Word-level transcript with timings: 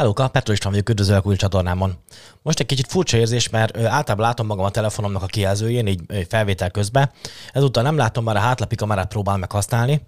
Hello, 0.00 0.12
Petro 0.12 0.52
István 0.52 0.72
vagyok, 0.72 0.88
üdvözlök 0.88 1.26
új 1.26 1.36
csatornámon. 1.36 1.94
Most 2.42 2.60
egy 2.60 2.66
kicsit 2.66 2.86
furcsa 2.86 3.16
érzés, 3.16 3.48
mert 3.48 3.76
általában 3.76 4.26
látom 4.26 4.46
magam 4.46 4.64
a 4.64 4.70
telefonomnak 4.70 5.22
a 5.22 5.26
kijelzőjén, 5.26 5.86
így 5.86 6.26
felvétel 6.28 6.70
közben. 6.70 7.10
Ezúttal 7.52 7.82
nem 7.82 7.96
látom, 7.96 8.24
már 8.24 8.36
a 8.36 8.40
hátlapi 8.40 8.74
kamerát 8.74 9.08
próbál 9.08 9.36
meg 9.36 9.52
használni, 9.52 10.02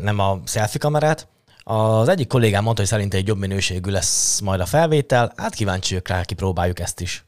nem 0.00 0.18
a 0.18 0.40
selfie 0.46 0.80
kamerát. 0.80 1.28
Az 1.62 2.08
egyik 2.08 2.28
kollégám 2.28 2.62
mondta, 2.62 2.80
hogy 2.80 2.90
szerint 2.90 3.14
egy 3.14 3.26
jobb 3.26 3.38
minőségű 3.38 3.90
lesz 3.90 4.40
majd 4.40 4.60
a 4.60 4.66
felvétel, 4.66 5.32
hát 5.36 5.54
kíváncsi 5.54 6.00
rá, 6.04 6.22
kipróbáljuk 6.22 6.80
ezt 6.80 7.00
is. 7.00 7.24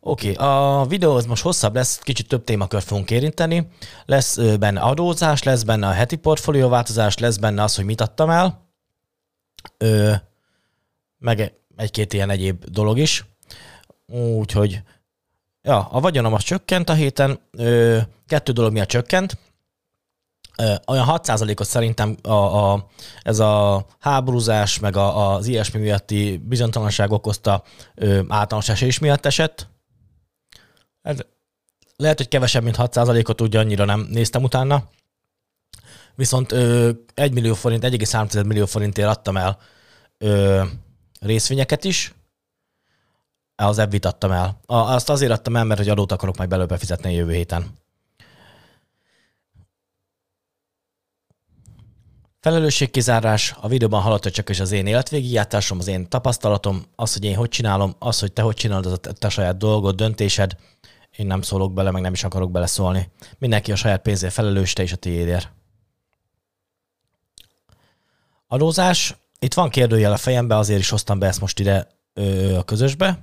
Oké, 0.00 0.30
okay, 0.30 0.46
a 0.46 0.84
videó 0.88 1.14
az 1.14 1.26
most 1.26 1.42
hosszabb 1.42 1.74
lesz, 1.74 1.98
kicsit 1.98 2.28
több 2.28 2.44
témakört 2.44 2.84
fogunk 2.84 3.10
érinteni. 3.10 3.68
Lesz 4.04 4.36
benne 4.36 4.80
adózás, 4.80 5.42
lesz 5.42 5.62
benne 5.62 5.86
a 5.86 5.92
heti 5.92 6.16
portfólióváltozás, 6.16 7.18
lesz 7.18 7.36
benne 7.36 7.62
az, 7.62 7.76
hogy 7.76 7.84
mit 7.84 8.00
adtam 8.00 8.30
el. 8.30 8.70
Ö, 9.78 10.12
meg 11.22 11.52
egy-két 11.76 12.12
ilyen 12.12 12.30
egyéb 12.30 12.64
dolog 12.64 12.98
is. 12.98 13.24
Úgyhogy, 14.06 14.82
ja, 15.62 15.88
a 15.90 16.00
vagyonom 16.00 16.32
az 16.32 16.42
csökkent 16.42 16.88
a 16.88 16.94
héten, 16.94 17.40
ö, 17.50 17.98
kettő 18.26 18.52
dolog 18.52 18.72
miatt 18.72 18.88
csökkent. 18.88 19.38
Ö, 20.58 20.74
olyan 20.86 21.06
6%-ot 21.08 21.66
szerintem 21.66 22.16
a, 22.22 22.32
a, 22.32 22.86
ez 23.22 23.38
a 23.38 23.86
háborúzás, 23.98 24.78
meg 24.78 24.96
a, 24.96 25.34
az 25.34 25.46
ilyesmi 25.46 25.80
miatti 25.80 26.42
bizonytalanság 26.44 27.10
okozta 27.10 27.62
ö, 27.94 28.20
általános 28.28 28.68
esés 28.68 28.98
miatt 28.98 29.26
esett. 29.26 29.68
Ez, 31.02 31.18
lehet, 31.96 32.16
hogy 32.16 32.28
kevesebb, 32.28 32.62
mint 32.62 32.76
6%-ot, 32.78 33.40
úgy 33.40 33.56
annyira 33.56 33.84
nem 33.84 34.06
néztem 34.10 34.42
utána. 34.42 34.88
Viszont 36.14 36.52
ö, 36.52 36.90
1 37.14 37.32
millió 37.32 37.54
forint, 37.54 37.84
1,3 37.84 38.46
millió 38.46 38.66
forintért 38.66 39.08
adtam 39.08 39.36
el 39.36 39.58
ö, 40.18 40.62
részvényeket 41.22 41.84
is, 41.84 42.14
az 43.56 43.78
ebb 43.78 43.90
vitattam 43.90 44.30
el. 44.30 44.60
Azt 44.66 45.08
azért 45.08 45.32
adtam 45.32 45.56
el, 45.56 45.64
mert 45.64 45.80
hogy 45.80 45.88
adót 45.88 46.12
akarok 46.12 46.36
majd 46.36 46.48
belőle 46.48 46.68
befizetni 46.68 47.08
a 47.08 47.16
jövő 47.16 47.32
héten. 47.32 47.80
Felelősségkizárás, 52.40 53.54
a 53.60 53.68
videóban 53.68 54.00
hallott, 54.00 54.22
csak 54.22 54.48
is 54.48 54.60
az 54.60 54.72
én 54.72 54.86
életvégigjátásom, 54.86 55.78
az 55.78 55.86
én 55.86 56.08
tapasztalatom, 56.08 56.84
az, 56.96 57.12
hogy 57.12 57.24
én 57.24 57.36
hogy 57.36 57.48
csinálom, 57.48 57.94
az, 57.98 58.20
hogy 58.20 58.32
te 58.32 58.42
hogy 58.42 58.54
csinálod, 58.54 58.86
az 58.86 58.92
a 58.92 59.12
te 59.12 59.28
saját 59.28 59.56
dolgod, 59.56 59.94
döntésed. 59.94 60.56
Én 61.16 61.26
nem 61.26 61.42
szólok 61.42 61.72
bele, 61.72 61.90
meg 61.90 62.02
nem 62.02 62.12
is 62.12 62.24
akarok 62.24 62.50
beleszólni. 62.50 63.10
Mindenki 63.38 63.72
a 63.72 63.76
saját 63.76 64.02
pénzért 64.02 64.32
felelős, 64.32 64.72
te 64.72 64.82
is 64.82 64.92
a 64.92 64.96
tiédért. 64.96 65.52
Adózás, 68.46 69.16
itt 69.42 69.54
van 69.54 69.70
kérdőjel 69.70 70.12
a 70.12 70.16
fejembe, 70.16 70.56
azért 70.56 70.80
is 70.80 70.88
hoztam 70.88 71.18
be 71.18 71.26
ezt 71.26 71.40
most 71.40 71.58
ide 71.58 71.88
ö, 72.14 72.56
a 72.56 72.62
közösbe, 72.62 73.18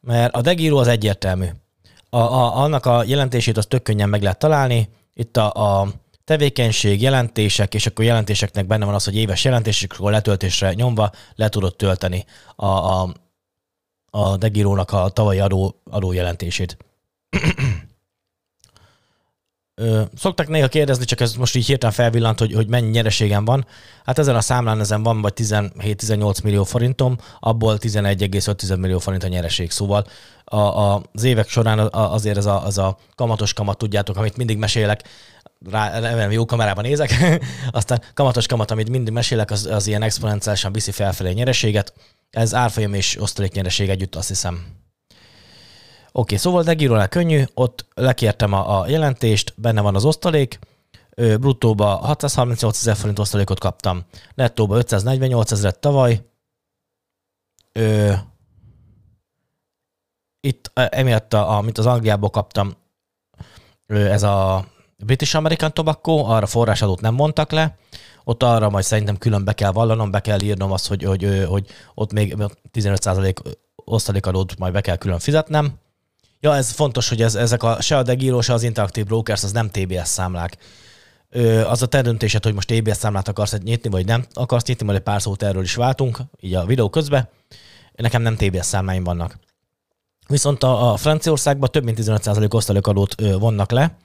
mert 0.00 0.34
a 0.34 0.40
degíró 0.40 0.76
az 0.78 0.86
egyértelmű. 0.86 1.46
A, 2.10 2.18
a, 2.18 2.56
annak 2.56 2.86
a 2.86 3.04
jelentését 3.04 3.56
az 3.56 3.66
tök 3.66 3.82
könnyen 3.82 4.08
meg 4.08 4.22
lehet 4.22 4.38
találni. 4.38 4.88
Itt 5.14 5.36
a, 5.36 5.80
a 5.80 5.88
tevékenység, 6.24 7.02
jelentések, 7.02 7.74
és 7.74 7.86
akkor 7.86 8.04
jelentéseknek 8.04 8.66
benne 8.66 8.84
van 8.84 8.94
az, 8.94 9.04
hogy 9.04 9.16
éves 9.16 9.44
jelentések, 9.44 9.92
akkor 9.92 10.10
letöltésre 10.10 10.74
nyomva 10.74 11.10
le 11.34 11.48
tudod 11.48 11.76
tölteni 11.76 12.24
a, 12.56 12.66
a, 12.66 13.14
a 14.10 14.36
degírónak 14.36 14.92
a 14.92 15.08
tavalyi 15.08 15.38
adó, 15.38 15.80
adójelentését. 15.90 16.76
Szoktak 20.16 20.48
néha 20.48 20.68
kérdezni, 20.68 21.04
csak 21.04 21.20
ez 21.20 21.34
most 21.34 21.56
így 21.56 21.66
hirtelen 21.66 21.94
felvillant, 21.94 22.38
hogy, 22.38 22.52
hogy 22.52 22.68
mennyi 22.68 22.88
nyereségem 22.88 23.44
van. 23.44 23.66
Hát 24.04 24.18
ezen 24.18 24.36
a 24.36 24.40
számlán 24.40 24.80
ezen 24.80 25.02
van 25.02 25.20
vagy 25.20 25.32
17-18 25.36 26.42
millió 26.42 26.64
forintom, 26.64 27.16
abból 27.40 27.78
11,5 27.80 28.78
millió 28.78 28.98
forint 28.98 29.24
a 29.24 29.28
nyereség. 29.28 29.70
Szóval 29.70 30.06
a, 30.44 30.56
a, 30.56 31.02
az 31.12 31.24
évek 31.24 31.48
során 31.48 31.78
azért 31.90 32.36
ez 32.36 32.46
a, 32.46 32.64
az 32.64 32.78
a 32.78 32.98
kamatos 33.14 33.52
kamat, 33.52 33.78
tudjátok, 33.78 34.16
amit 34.16 34.36
mindig 34.36 34.58
mesélek, 34.58 35.02
rá, 35.70 36.00
nem 36.00 36.30
jó 36.30 36.44
kamerában 36.44 36.84
nézek, 36.84 37.40
aztán 37.70 38.02
kamatos 38.14 38.46
kamat, 38.46 38.70
amit 38.70 38.88
mindig 38.88 39.12
mesélek, 39.12 39.50
az, 39.50 39.66
az 39.66 39.86
ilyen 39.86 40.02
exponenciálisan 40.02 40.72
viszi 40.72 40.90
felfelé 40.90 41.30
a 41.30 41.32
nyereséget. 41.32 41.92
Ez 42.30 42.54
árfolyam 42.54 42.94
és 42.94 43.20
osztalék 43.20 43.52
nyereség 43.52 43.88
együtt, 43.88 44.14
azt 44.14 44.28
hiszem 44.28 44.76
Oké, 46.12 46.36
szóval 46.36 46.62
Degirolnál 46.62 47.08
könnyű, 47.08 47.44
ott 47.54 47.86
lekértem 47.94 48.52
a, 48.52 48.80
a 48.80 48.88
jelentést, 48.88 49.54
benne 49.56 49.80
van 49.80 49.94
az 49.94 50.04
osztalék, 50.04 50.58
bruttóba 51.16 51.86
638 51.86 52.78
ezer 52.78 52.96
forint 52.96 53.18
osztalékot 53.18 53.60
kaptam, 53.60 54.04
nettóba 54.34 54.76
548 54.76 55.52
ezeret 55.52 55.78
tavaly, 55.78 56.24
ö, 57.72 58.12
itt 60.40 60.70
emiatt, 60.74 61.32
a, 61.32 61.56
amit 61.56 61.78
az 61.78 61.86
Angliából 61.86 62.30
kaptam, 62.30 62.76
ez 63.86 64.22
a 64.22 64.66
British 64.96 65.36
American 65.36 65.72
Tobacco, 65.72 66.24
arra 66.24 66.46
forrásadót 66.46 67.00
nem 67.00 67.14
mondtak 67.14 67.50
le, 67.50 67.76
ott 68.24 68.42
arra 68.42 68.70
majd 68.70 68.84
szerintem 68.84 69.18
külön 69.18 69.44
be 69.44 69.52
kell 69.52 69.72
vallanom, 69.72 70.10
be 70.10 70.20
kell 70.20 70.40
írnom 70.40 70.72
azt, 70.72 70.88
hogy, 70.88 71.02
hogy, 71.02 71.44
hogy 71.48 71.66
ott 71.94 72.12
még 72.12 72.36
15% 72.72 73.56
osztalékadót 73.84 74.58
majd 74.58 74.72
be 74.72 74.80
kell 74.80 74.96
külön 74.96 75.18
fizetnem. 75.18 75.72
Ja, 76.40 76.56
ez 76.56 76.70
fontos, 76.70 77.08
hogy 77.08 77.22
ez, 77.22 77.34
ezek 77.34 77.62
a, 77.62 77.80
se 77.80 77.96
a 77.96 78.02
Degiro, 78.02 78.40
se 78.40 78.52
az 78.52 78.62
Interactive 78.62 79.06
Brokers, 79.06 79.42
az 79.42 79.52
nem 79.52 79.70
TBS 79.70 80.08
számlák. 80.08 80.56
Ö, 81.30 81.64
az 81.64 81.82
a 81.82 81.86
te 81.86 82.02
döntésed, 82.02 82.44
hogy 82.44 82.54
most 82.54 82.68
TBS 82.72 82.96
számlát 82.96 83.28
akarsz 83.28 83.58
nyitni, 83.58 83.90
vagy 83.90 84.06
nem 84.06 84.24
akarsz 84.32 84.64
nyitni, 84.64 84.84
majd 84.84 84.98
egy 84.98 85.04
pár 85.04 85.22
szót 85.22 85.42
erről 85.42 85.62
is 85.62 85.74
váltunk, 85.74 86.18
így 86.40 86.54
a 86.54 86.64
videó 86.64 86.90
közben. 86.90 87.28
Nekem 87.94 88.22
nem 88.22 88.36
TBS 88.36 88.66
számláim 88.66 89.04
vannak. 89.04 89.38
Viszont 90.28 90.62
a, 90.62 90.92
a 90.92 90.96
Franciaországban 90.96 91.70
több 91.70 91.84
mint 91.84 91.98
15% 92.00 92.54
osztalékadót 92.54 93.20
vonnak 93.20 93.70
le, 93.70 93.96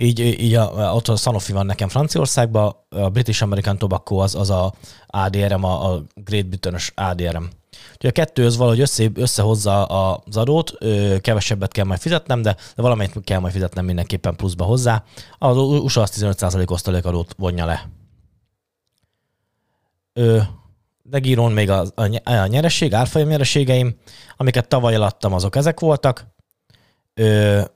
így, 0.00 0.18
így 0.20 0.54
a, 0.54 0.94
ott 0.94 1.08
a 1.08 1.16
Sanofi 1.16 1.52
van 1.52 1.66
nekem 1.66 1.88
Franciaországban, 1.88 2.76
a 2.88 3.08
British 3.08 3.42
American 3.42 3.78
Tobacco 3.78 4.16
az, 4.16 4.34
az 4.34 4.50
a 4.50 4.74
ADRM, 5.06 5.64
a, 5.64 5.92
a 5.92 6.02
Great 6.14 6.46
britain 6.46 6.76
ADRM. 6.94 7.44
Úgyhogy 7.92 8.10
a 8.10 8.12
kettő 8.12 8.44
az 8.44 8.56
valahogy 8.56 8.80
össze, 8.80 9.08
összehozza 9.14 9.84
az 9.84 10.36
adót, 10.36 10.72
kevesebbet 11.20 11.72
kell 11.72 11.84
majd 11.84 12.00
fizetnem, 12.00 12.42
de, 12.42 12.56
de 12.76 12.82
valamelyet 12.82 13.20
kell 13.24 13.38
majd 13.38 13.52
fizetnem 13.52 13.84
mindenképpen 13.84 14.36
pluszba 14.36 14.64
hozzá. 14.64 15.04
Az 15.38 15.56
USA 15.56 16.02
az 16.02 16.12
15% 16.16 16.70
osztalékadót 16.70 17.34
vonja 17.36 17.66
le. 17.66 17.88
De 21.02 21.18
gíron 21.18 21.52
még 21.52 21.70
a, 21.70 21.84
a, 21.94 22.30
a 22.30 22.46
nyereség, 22.46 22.94
árfolyam 22.94 23.28
nyereségeim, 23.28 23.96
amiket 24.36 24.68
tavaly 24.68 24.94
eladtam, 24.94 25.32
azok 25.32 25.56
ezek 25.56 25.80
voltak. 25.80 26.26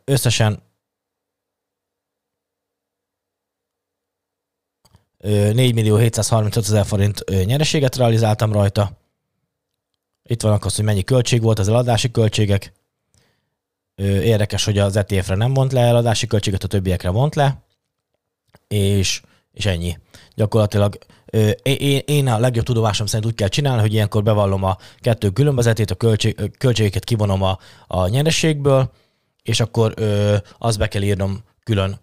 Összesen 0.05 0.63
4 5.23 5.75
millió 5.75 5.97
735 5.97 6.65
ezer 6.65 6.87
forint 6.87 7.45
nyereséget 7.45 7.97
realizáltam 7.97 8.53
rajta. 8.53 8.91
Itt 10.23 10.43
van 10.43 10.59
az, 10.63 10.77
hogy 10.77 10.85
mennyi 10.85 11.03
költség 11.03 11.43
volt 11.43 11.59
az 11.59 11.69
eladási 11.69 12.11
költségek. 12.11 12.73
Érdekes, 14.05 14.65
hogy 14.65 14.79
az 14.79 14.97
ETF-re 14.97 15.35
nem 15.35 15.55
vont 15.55 15.73
le 15.73 15.81
eladási 15.81 16.27
költséget, 16.27 16.65
a 16.65 16.67
többiekre 16.67 17.11
vont 17.11 17.35
le, 17.35 17.63
és, 18.69 19.23
és 19.53 19.67
ennyi. 19.67 19.99
Gyakorlatilag 20.35 20.99
én, 21.63 22.01
én 22.05 22.29
a 22.29 22.39
legjobb 22.39 22.65
tudomásom 22.65 23.07
szerint 23.07 23.31
úgy 23.31 23.37
kell 23.37 23.49
csinálni, 23.49 23.81
hogy 23.81 23.93
ilyenkor 23.93 24.23
bevallom 24.23 24.63
a 24.63 24.77
kettő 25.01 25.31
különbözetét, 25.31 25.91
a 25.91 25.95
költség, 25.95 26.51
költségeket 26.59 27.05
kivonom 27.05 27.43
a, 27.43 27.59
a 27.87 28.09
nyerességből, 28.09 28.91
és 29.43 29.61
akkor 29.61 29.93
ö, 29.97 30.37
azt 30.59 30.79
be 30.79 30.89
kell 30.89 31.03
írnom 31.03 31.45
külön 31.65 32.01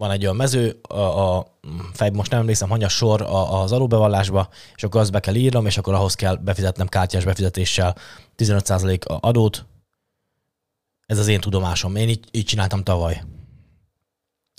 van 0.00 0.10
egy 0.10 0.22
olyan 0.22 0.36
mező, 0.36 0.80
a, 0.88 0.98
a 1.00 1.46
fej, 1.92 2.10
most 2.10 2.30
nem 2.30 2.40
emlékszem, 2.40 2.68
hanyas 2.68 2.92
sor 2.92 3.22
az 3.50 3.72
alulbevallásba, 3.72 4.48
és 4.74 4.82
akkor 4.82 5.00
azt 5.00 5.12
be 5.12 5.20
kell 5.20 5.34
írnom, 5.34 5.66
és 5.66 5.78
akkor 5.78 5.94
ahhoz 5.94 6.14
kell 6.14 6.36
befizetnem 6.36 6.86
kártyás 6.86 7.24
befizetéssel 7.24 7.96
15% 8.36 9.20
adót. 9.20 9.66
Ez 11.06 11.18
az 11.18 11.26
én 11.26 11.40
tudomásom. 11.40 11.96
Én 11.96 12.08
így, 12.08 12.24
így 12.30 12.44
csináltam 12.44 12.82
tavaly. 12.82 13.22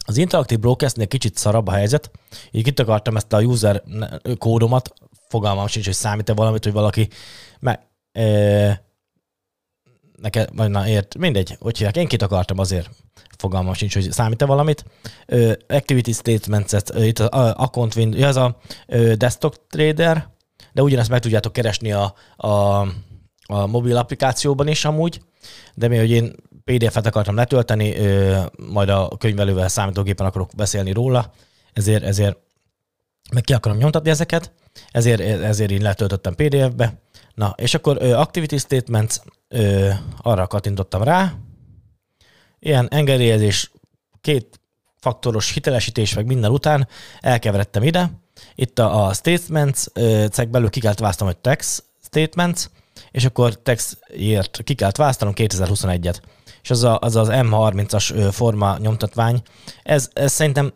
Az 0.05 0.17
Interactive 0.17 0.59
Broadcast-nél 0.59 1.07
kicsit 1.07 1.37
szarabb 1.37 1.67
a 1.67 1.71
helyzet. 1.71 2.11
Így 2.51 2.67
itt 2.67 2.79
akartam 2.79 3.15
ezt 3.15 3.33
a 3.33 3.41
user 3.41 3.83
kódomat, 4.37 4.93
fogalmam 5.27 5.67
sincs, 5.67 5.85
hogy 5.85 5.93
számít-e 5.93 6.33
valamit, 6.33 6.63
hogy 6.63 6.73
valaki 6.73 7.09
meg, 7.59 7.79
e, 8.11 8.90
neked, 10.21 10.49
vagy 10.55 10.69
na 10.69 10.87
ért, 10.87 11.17
mindegy, 11.17 11.57
hogy 11.59 11.77
hívják, 11.77 11.95
én 11.95 12.07
kit 12.07 12.21
akartam 12.21 12.59
azért, 12.59 12.89
fogalmam 13.37 13.73
sincs, 13.73 13.93
hogy 13.93 14.11
számít-e 14.11 14.45
valamit. 14.45 14.83
Uh, 15.27 15.51
activity 15.67 16.11
statements 16.11 16.71
uh, 16.93 17.07
itt 17.07 17.19
a 17.19 17.53
account 17.57 17.95
win, 17.95 18.23
ez 18.23 18.35
a 18.35 18.57
uh, 18.87 19.11
desktop 19.11 19.55
trader, 19.69 20.27
de 20.73 20.81
ugyanezt 20.81 21.09
meg 21.09 21.19
tudjátok 21.19 21.53
keresni 21.53 21.91
a, 21.91 22.13
a, 22.35 22.47
a 23.45 23.65
mobil 23.65 23.97
applikációban 23.97 24.67
is 24.67 24.85
amúgy, 24.85 25.21
de 25.73 25.87
mi, 25.87 25.97
hogy 25.97 26.11
én 26.11 26.33
PDF-et 26.63 27.05
akartam 27.05 27.35
letölteni, 27.35 27.99
uh, 27.99 28.45
majd 28.71 28.89
a 28.89 29.07
könyvelővel 29.17 29.67
számítógépen 29.67 30.25
akarok 30.25 30.49
beszélni 30.55 30.91
róla, 30.91 31.31
ezért, 31.73 32.03
ezért 32.03 32.37
meg 33.31 33.43
ki 33.43 33.53
akarom 33.53 33.77
nyomtatni 33.77 34.09
ezeket, 34.09 34.51
ezért, 34.91 35.19
ezért 35.21 35.71
így 35.71 35.81
letöltöttem 35.81 36.35
PDF-be. 36.35 36.93
Na, 37.33 37.53
és 37.57 37.73
akkor 37.73 37.97
ö, 37.99 38.13
Activity 38.13 38.57
Statements, 38.57 39.19
ö, 39.51 39.89
arra 40.17 40.47
kattintottam 40.47 41.03
rá, 41.03 41.33
ilyen 42.59 42.87
engedélyezés, 42.89 43.71
két 44.21 44.59
faktoros 44.99 45.53
hitelesítés, 45.53 46.13
meg 46.13 46.25
minden 46.25 46.51
után 46.51 46.87
elkeveredtem 47.19 47.83
ide. 47.83 48.11
Itt 48.55 48.79
a, 48.79 49.05
a 49.05 49.13
statements 49.13 49.83
ceg 50.31 50.49
belül 50.49 50.69
ki 50.69 50.79
kellett 50.79 50.99
választanom, 50.99 51.33
hogy 51.33 51.41
tax 51.41 51.83
statements, 52.03 52.65
és 53.11 53.25
akkor 53.25 53.61
textért 53.61 54.61
ki 54.63 54.73
kellett 54.73 54.95
választanom 54.95 55.33
2021-et. 55.37 56.17
És 56.61 56.69
az 56.69 56.83
a, 56.83 56.99
az, 56.99 57.15
az 57.15 57.27
M30-as 57.31 58.29
forma 58.31 58.77
nyomtatvány, 58.77 59.41
ez, 59.83 60.09
ez 60.13 60.31
szerintem 60.31 60.73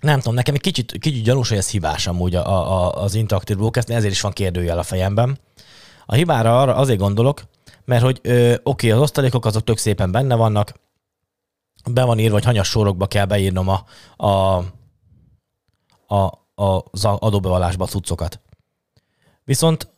nem 0.00 0.18
tudom, 0.18 0.34
nekem 0.34 0.54
egy 0.54 0.60
kicsit, 0.60 0.98
kicsit 0.98 1.22
gyanús, 1.22 1.48
hogy 1.48 1.58
ez 1.58 1.70
hibás 1.70 2.06
amúgy 2.06 2.34
a, 2.34 2.46
a, 2.46 3.02
az 3.02 3.14
interaktív 3.14 3.56
broadcast, 3.56 3.90
ezért 3.90 4.12
is 4.12 4.20
van 4.20 4.32
kérdőjel 4.32 4.78
a 4.78 4.82
fejemben. 4.82 5.38
A 6.06 6.14
hibára 6.14 6.60
arra 6.60 6.74
azért 6.74 6.98
gondolok, 6.98 7.42
mert 7.84 8.02
hogy 8.02 8.20
oké, 8.62 8.90
az 8.90 9.00
osztalékok 9.00 9.46
azok 9.46 9.64
tök 9.64 9.78
szépen 9.78 10.10
benne 10.10 10.34
vannak, 10.34 10.80
be 11.90 12.04
van 12.04 12.18
írva, 12.18 12.34
hogy 12.34 12.44
hanyas 12.44 12.68
sorokba 12.68 13.06
kell 13.06 13.24
beírnom 13.24 13.68
a, 13.68 13.84
a, 14.26 14.56
a, 16.14 16.34
az 16.54 17.04
adóbevallásba 17.04 17.84
a 17.84 17.88
cuccokat. 17.88 18.40
Viszont 19.44 19.90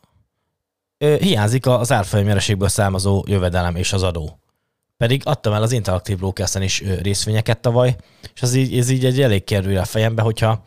ö, 0.97 1.15
hiányzik 1.19 1.65
az 1.65 1.91
árfolyamnyereségből 1.91 2.67
származó 2.67 3.23
jövedelem 3.27 3.75
és 3.75 3.93
az 3.93 4.03
adó. 4.03 4.39
Pedig 4.97 5.21
adtam 5.25 5.53
el 5.53 5.61
az 5.61 5.71
interaktív 5.71 6.17
broadcasten 6.17 6.61
is 6.61 6.83
részvényeket 7.01 7.59
tavaly, 7.59 7.95
és 8.33 8.41
ez 8.41 8.53
így, 8.53 8.77
ez 8.77 8.89
így 8.89 9.05
egy 9.05 9.21
elég 9.21 9.43
kérdője 9.43 9.79
a 9.79 9.85
fejembe, 9.85 10.21
hogyha 10.21 10.63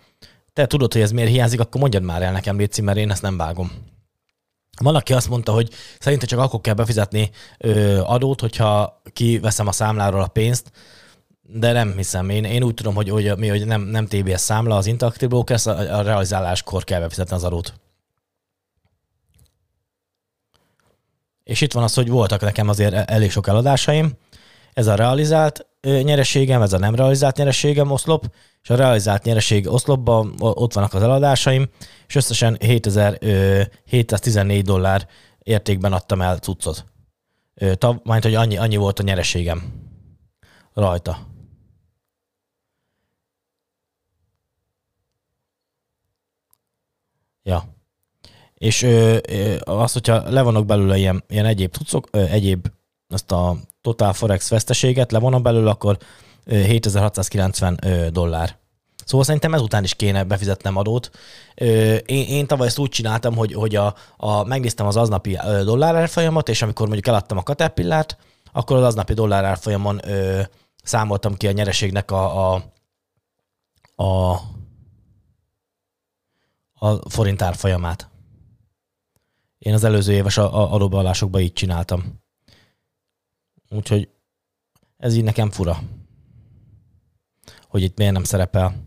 te 0.52 0.66
tudod, 0.66 0.92
hogy 0.92 1.02
ez 1.02 1.10
miért 1.10 1.30
hiányzik, 1.30 1.60
akkor 1.60 1.80
mondjad 1.80 2.02
már 2.02 2.22
el 2.22 2.32
nekem, 2.32 2.56
Léci, 2.56 2.82
mert 2.82 2.98
én 2.98 3.10
ezt 3.10 3.22
nem 3.22 3.36
vágom. 3.36 3.72
Van, 4.78 4.94
aki 4.94 5.12
azt 5.12 5.28
mondta, 5.28 5.52
hogy 5.52 5.70
szerintem 5.98 6.28
csak 6.28 6.38
akkor 6.38 6.60
kell 6.60 6.74
befizetni 6.74 7.30
ö, 7.58 8.00
adót, 8.00 8.40
hogyha 8.40 9.02
kiveszem 9.12 9.66
a 9.66 9.72
számláról 9.72 10.22
a 10.22 10.26
pénzt, 10.26 10.70
de 11.42 11.72
nem 11.72 11.92
hiszem. 11.96 12.28
Én, 12.28 12.44
én 12.44 12.62
úgy 12.62 12.74
tudom, 12.74 12.94
hogy, 12.94 13.08
hogy, 13.08 13.36
mi, 13.36 13.48
hogy 13.48 13.66
nem, 13.66 13.80
nem 13.80 14.06
TBS 14.06 14.40
számla 14.40 14.76
az 14.76 14.86
interaktív 14.86 15.28
broker, 15.28 15.58
a, 15.64 15.70
a 15.70 16.02
realizáláskor 16.02 16.84
kell 16.84 17.00
befizetni 17.00 17.34
az 17.34 17.44
adót. 17.44 17.74
És 21.44 21.60
itt 21.60 21.72
van 21.72 21.82
az, 21.82 21.94
hogy 21.94 22.08
voltak 22.08 22.40
nekem 22.40 22.68
azért 22.68 22.92
e- 22.92 23.04
elég 23.06 23.30
sok 23.30 23.46
eladásaim. 23.46 24.12
Ez 24.72 24.86
a 24.86 24.94
realizált 24.94 25.66
nyereségem, 25.82 26.62
ez 26.62 26.72
a 26.72 26.78
nem 26.78 26.94
realizált 26.94 27.36
nyereségem 27.36 27.90
oszlop, 27.90 28.34
és 28.62 28.70
a 28.70 28.76
realizált 28.76 29.24
nyereség 29.24 29.68
oszlopban 29.68 30.34
ott 30.38 30.72
vannak 30.72 30.94
az 30.94 31.02
eladásaim, 31.02 31.68
és 32.06 32.14
összesen 32.14 32.56
7714 32.60 34.64
dollár 34.64 35.06
értékben 35.38 35.92
adtam 35.92 36.20
el 36.20 36.36
cuccot. 36.36 36.84
Majd, 38.02 38.22
hogy 38.22 38.34
annyi, 38.34 38.56
annyi 38.56 38.76
volt 38.76 38.98
a 38.98 39.02
nyereségem 39.02 39.72
rajta. 40.74 41.26
Ja. 47.42 47.76
És 48.54 48.82
ö, 48.82 49.18
ö, 49.28 49.56
az, 49.64 49.92
hogyha 49.92 50.30
levonok 50.30 50.66
belőle 50.66 50.96
ilyen, 50.96 51.24
ilyen 51.28 51.46
egyéb 51.46 51.70
tudszok, 51.70 52.08
ö, 52.10 52.24
egyéb 52.24 52.70
azt 53.08 53.32
a 53.32 53.56
Total 53.80 54.12
Forex 54.12 54.48
veszteséget 54.48 55.12
levonom 55.12 55.42
belőle, 55.42 55.70
akkor 55.70 55.98
ö, 56.44 56.54
7690 56.54 57.78
ö, 57.82 58.10
dollár. 58.10 58.56
Szóval 59.04 59.24
szerintem 59.24 59.54
ezután 59.54 59.84
is 59.84 59.94
kéne 59.94 60.24
befizetnem 60.24 60.76
adót. 60.76 61.10
Én, 61.54 62.26
én 62.28 62.46
tavaly 62.46 62.66
ezt 62.66 62.78
úgy 62.78 62.90
csináltam, 62.90 63.36
hogy, 63.36 63.52
hogy 63.52 63.76
a, 63.76 63.94
a, 64.16 64.44
megnéztem 64.44 64.86
az 64.86 64.96
aznapi 64.96 65.38
dollár 65.64 65.94
árfolyamot, 65.94 66.48
és 66.48 66.62
amikor 66.62 66.86
mondjuk 66.86 67.06
eladtam 67.06 67.38
a 67.38 67.42
Caterpillárt, 67.42 68.16
akkor 68.52 68.76
az 68.76 68.82
aznapi 68.82 69.14
dollár 69.14 69.44
árfolyamon 69.44 70.00
ö, 70.04 70.40
számoltam 70.82 71.34
ki 71.34 71.46
a 71.46 71.52
nyereségnek 71.52 72.10
a, 72.10 72.52
a, 72.54 72.62
a 74.02 74.40
a 76.78 77.10
forint 77.10 77.42
árfolyamát. 77.42 78.10
Én 79.58 79.74
az 79.74 79.84
előző 79.84 80.12
éves 80.12 80.38
adóbeallásokban 80.38 81.40
így 81.40 81.52
csináltam. 81.52 82.20
Úgyhogy 83.70 84.08
ez 84.96 85.14
így 85.14 85.24
nekem 85.24 85.50
fura, 85.50 85.78
hogy 87.68 87.82
itt 87.82 87.96
miért 87.96 88.12
nem 88.12 88.24
szerepel. 88.24 88.86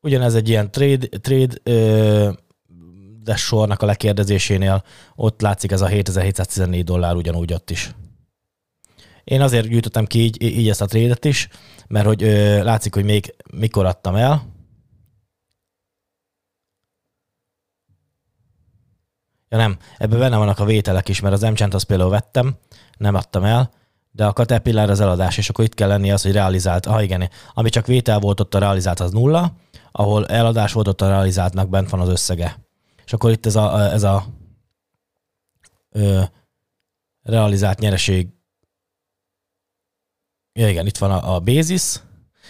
Ugyanez 0.00 0.34
egy 0.34 0.48
ilyen 0.48 0.70
trade, 0.70 1.06
trade 1.06 1.54
ö, 1.62 2.32
de 3.22 3.36
sornak 3.36 3.82
a 3.82 3.86
lekérdezésénél 3.86 4.84
ott 5.14 5.40
látszik 5.40 5.70
ez 5.70 5.80
a 5.80 5.86
7714 5.86 6.84
dollár 6.84 7.14
ugyanúgy 7.14 7.52
ott 7.52 7.70
is. 7.70 7.94
Én 9.24 9.40
azért 9.40 9.68
gyűjtöttem 9.68 10.06
ki 10.06 10.18
így, 10.18 10.42
így 10.42 10.68
ezt 10.68 10.80
a 10.80 10.86
trédet 10.86 11.24
is, 11.24 11.48
mert 11.88 12.06
hogy 12.06 12.22
ö, 12.22 12.62
látszik, 12.62 12.94
hogy 12.94 13.04
még 13.04 13.34
mikor 13.52 13.86
adtam 13.86 14.14
el, 14.14 14.59
Ja 19.52 19.56
nem, 19.56 19.78
ebben 19.98 20.18
benne 20.18 20.36
vannak 20.36 20.58
a 20.58 20.64
vételek 20.64 21.08
is, 21.08 21.20
mert 21.20 21.34
az 21.34 21.40
m 21.40 21.64
azt 21.70 21.84
például 21.84 22.10
vettem, 22.10 22.56
nem 22.98 23.14
adtam 23.14 23.44
el, 23.44 23.70
de 24.12 24.26
a 24.26 24.32
Caterpillar 24.32 24.90
az 24.90 25.00
eladás, 25.00 25.38
és 25.38 25.48
akkor 25.48 25.64
itt 25.64 25.74
kell 25.74 25.88
lenni 25.88 26.10
az, 26.10 26.22
hogy 26.22 26.32
realizált. 26.32 26.86
Ah 26.86 27.02
igen, 27.02 27.30
ami 27.54 27.68
csak 27.68 27.86
vétel 27.86 28.18
volt, 28.18 28.40
ott 28.40 28.54
a 28.54 28.58
realizált 28.58 29.00
az 29.00 29.12
nulla, 29.12 29.52
ahol 29.92 30.26
eladás 30.26 30.72
volt, 30.72 30.88
ott 30.88 31.00
a 31.00 31.08
realizáltnak 31.08 31.68
bent 31.68 31.90
van 31.90 32.00
az 32.00 32.08
összege. 32.08 32.58
És 33.04 33.12
akkor 33.12 33.30
itt 33.30 33.46
ez 33.46 33.56
a, 33.56 33.80
ez 33.92 34.02
a 34.02 34.24
ö, 35.90 36.22
realizált 37.22 37.78
nyereség. 37.78 38.28
Ja 40.52 40.68
igen, 40.68 40.86
itt 40.86 40.98
van 40.98 41.10
a, 41.10 41.34
a 41.34 41.40
basis, 41.40 42.00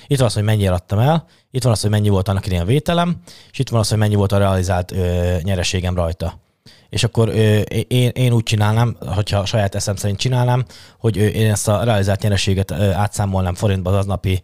itt 0.07 0.19
van 0.19 0.27
az, 0.27 0.35
hogy 0.35 0.43
mennyire 0.43 0.73
adtam 0.73 0.99
el, 0.99 1.27
itt 1.51 1.63
van 1.63 1.73
az, 1.73 1.81
hogy 1.81 1.91
mennyi 1.91 2.09
volt 2.09 2.29
annak 2.29 2.47
idején 2.47 2.67
vételem, 2.67 3.23
és 3.51 3.59
itt 3.59 3.69
van 3.69 3.81
az, 3.81 3.89
hogy 3.89 3.99
mennyi 3.99 4.15
volt 4.15 4.33
a 4.33 4.39
realizált 4.39 4.91
ö, 4.91 5.37
nyereségem 5.43 5.95
rajta 5.95 6.49
és 6.89 7.05
akkor 7.05 7.29
ö, 7.29 7.59
én, 7.89 8.09
én 8.09 8.33
úgy 8.33 8.43
csinálnám, 8.43 8.97
hogyha 9.01 9.45
saját 9.45 9.75
eszem 9.75 9.97
szerint 9.97 10.19
csinálnám, 10.19 10.65
hogy 10.99 11.19
ö, 11.19 11.27
én 11.27 11.51
ezt 11.51 11.69
a 11.69 11.85
realizált 11.85 12.23
nyereséget 12.23 12.71
ö, 12.71 12.91
átszámolnám 12.91 13.55
forintba 13.55 13.91
az 13.91 13.97
aznapi 13.97 14.43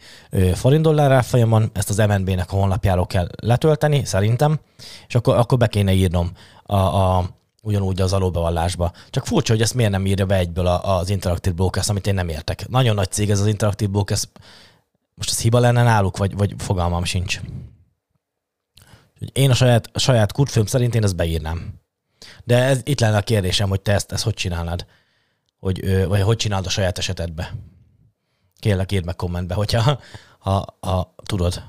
forint 0.55 0.83
dollár 0.83 1.13
árfolyamon, 1.13 1.71
ezt 1.73 1.91
az 1.91 1.97
MNB-nek 1.97 2.53
a 2.53 2.57
honlapjáról 2.57 3.07
kell 3.07 3.29
letölteni, 3.43 4.05
szerintem, 4.05 4.61
és 5.09 5.15
akkor, 5.15 5.37
akkor 5.37 5.59
be 5.59 5.67
kéne 5.67 5.93
írnom 5.93 6.31
a, 6.63 6.77
a 6.77 7.37
ugyanúgy 7.67 8.01
az 8.01 8.13
alóbevallásba. 8.13 8.93
Csak 9.11 9.27
furcsa, 9.27 9.53
hogy 9.53 9.63
ezt 9.63 9.75
miért 9.75 9.91
nem 9.91 10.07
írja 10.07 10.27
be 10.27 10.37
egyből 10.37 10.67
az 10.67 11.11
Interactive 11.11 11.55
Brokers, 11.55 11.89
amit 11.89 12.07
én 12.07 12.15
nem 12.15 12.29
értek. 12.29 12.69
Nagyon 12.69 12.95
nagy 12.95 13.11
cég 13.11 13.31
ez 13.31 13.41
az 13.41 13.47
Interactive 13.47 13.91
Brokers. 13.91 14.29
Most 15.15 15.31
ez 15.31 15.41
hiba 15.41 15.59
lenne 15.59 15.83
náluk, 15.83 16.17
vagy, 16.17 16.37
vagy 16.37 16.55
fogalmam 16.59 17.05
sincs. 17.05 17.41
Én 19.33 19.51
a 19.51 19.55
saját, 19.55 19.89
a 19.93 19.99
saját 19.99 20.33
kurtfőm 20.33 20.67
szerint 20.67 20.95
én 20.95 21.03
ezt 21.05 21.17
beírnám. 21.17 21.75
De 22.47 22.63
ez, 22.63 22.81
itt 22.85 23.01
lenne 23.01 23.17
a 23.17 23.23
kérdésem, 23.23 23.69
hogy 23.69 23.81
te 23.81 23.93
ezt, 23.93 24.13
ezt 24.13 24.25
hogy 24.25 24.35
csinálnád? 24.35 24.87
Hogy, 25.59 26.07
vagy 26.07 26.21
hogy 26.21 26.37
csinálod 26.37 26.67
a 26.67 26.71
saját 26.71 26.99
esetedbe? 26.99 27.55
Kérlek, 28.59 28.93
írd 28.93 29.05
meg 29.05 29.17
kommentbe, 29.17 29.55
hogyha 29.55 30.01
ha, 30.39 30.77
ha 30.81 31.15
tudod. 31.25 31.63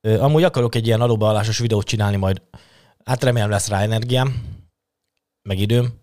Amúgy 0.00 0.42
akarok 0.42 0.74
egy 0.74 0.86
ilyen 0.86 1.00
adóbevallásos 1.00 1.58
videót 1.58 1.86
csinálni 1.86 2.16
majd. 2.16 2.42
Hát 3.04 3.24
remélem 3.24 3.50
lesz 3.50 3.68
rá 3.68 3.80
energiám, 3.80 4.58
meg 5.42 5.58
időm. 5.58 6.00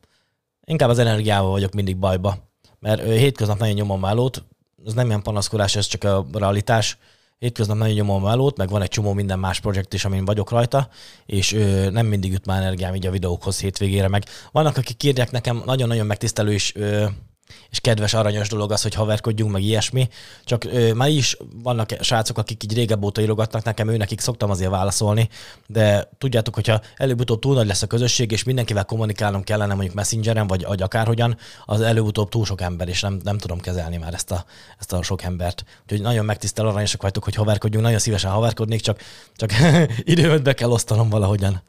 Inkább 0.64 0.90
az 0.90 1.00
energiával 1.00 1.52
vagyok 1.52 1.74
mindig 1.74 1.98
bajba. 1.98 2.38
Mert 2.80 3.04
hétköznap 3.04 3.60
nagyon 3.60 3.76
nyomom 3.76 4.06
állót, 4.06 4.44
ez 4.86 4.94
nem 4.94 5.08
ilyen 5.08 5.22
panaszkodás, 5.22 5.76
ez 5.76 5.86
csak 5.86 6.04
a 6.04 6.26
realitás 6.34 6.98
hétköznap 7.40 7.78
nagyon 7.78 7.94
nyomom 7.94 8.24
melót, 8.24 8.58
meg 8.58 8.70
van 8.70 8.82
egy 8.82 8.90
csomó 8.90 9.14
minden 9.14 9.40
más 9.40 9.60
projekt 9.60 9.94
is, 9.94 10.06
amin 10.06 10.26
vagyok 10.26 10.50
rajta, 10.50 10.90
és 11.26 11.54
ö, 11.54 11.90
nem 11.90 12.06
mindig 12.06 12.32
jut 12.32 12.46
már 12.46 12.62
energiám 12.62 12.96
így 12.96 13.06
a 13.06 13.12
videókhoz 13.12 13.60
hétvégére, 13.60 14.08
meg 14.08 14.24
vannak, 14.52 14.78
akik 14.78 15.04
írják 15.04 15.32
nekem, 15.32 15.62
nagyon-nagyon 15.66 16.06
megtisztelő 16.06 16.52
és 16.52 16.76
ö, 16.76 17.06
és 17.70 17.80
kedves, 17.80 18.14
aranyos 18.14 18.48
dolog 18.48 18.72
az, 18.72 18.82
hogy 18.82 18.94
haverkodjunk, 18.94 19.52
meg 19.52 19.62
ilyesmi. 19.62 20.10
Csak 20.44 20.64
ö, 20.64 20.94
már 20.94 21.10
is 21.10 21.38
vannak 21.64 21.90
srácok, 22.00 22.38
akik 22.38 22.64
így 22.64 22.74
régebb 22.74 23.04
óta 23.04 23.22
írogatnak 23.22 23.64
nekem, 23.64 23.90
ő 23.90 23.98
nekik 23.98 24.20
szoktam 24.20 24.50
azért 24.50 24.70
válaszolni, 24.70 25.30
de 25.68 26.10
tudjátok, 26.18 26.54
hogyha 26.54 26.82
előbb-utóbb 26.96 27.40
túl 27.40 27.56
nagy 27.56 27.68
lesz 27.68 27.82
a 27.82 27.88
közösség, 27.88 28.32
és 28.32 28.44
mindenkivel 28.44 28.86
kommunikálnom 28.86 29.44
kellene 29.44 29.74
mondjuk 29.74 29.96
messengeren, 29.96 30.48
vagy, 30.48 30.66
vagy 30.66 30.82
akárhogyan, 30.82 31.38
az 31.66 31.82
előbb-utóbb 31.82 32.30
túl 32.30 32.46
sok 32.46 32.62
ember, 32.62 32.88
és 32.88 33.02
nem, 33.02 33.20
nem 33.24 33.38
tudom 33.38 33.60
kezelni 33.60 33.98
már 33.98 34.14
ezt 34.14 34.32
a, 34.32 34.46
ezt 34.80 34.94
a 34.94 35.02
sok 35.02 35.24
embert. 35.24 35.64
Úgyhogy 35.84 36.02
nagyon 36.02 36.26
megtisztel, 36.26 36.68
aranyosak 36.68 37.02
vagytok, 37.02 37.24
hogy 37.24 37.36
haverkodjunk, 37.36 37.86
nagyon 37.86 38.00
szívesen 38.00 38.32
haverkodnék, 38.32 38.82
csak, 38.82 39.02
csak 39.36 39.52
időmet 40.04 40.44
be 40.44 40.54
kell 40.54 40.70
osztanom 40.70 41.10
valahogyan. 41.10 41.62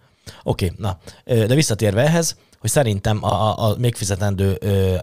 Oké, 0.42 0.64
okay, 0.64 0.76
na, 0.78 0.98
de 1.24 1.54
visszatérve 1.54 2.02
ehhez, 2.02 2.36
hogy 2.58 2.70
szerintem 2.70 3.24
a, 3.24 3.28
a, 3.28 3.68
a 3.70 3.76
még 3.78 3.94
fizetendő 3.94 4.58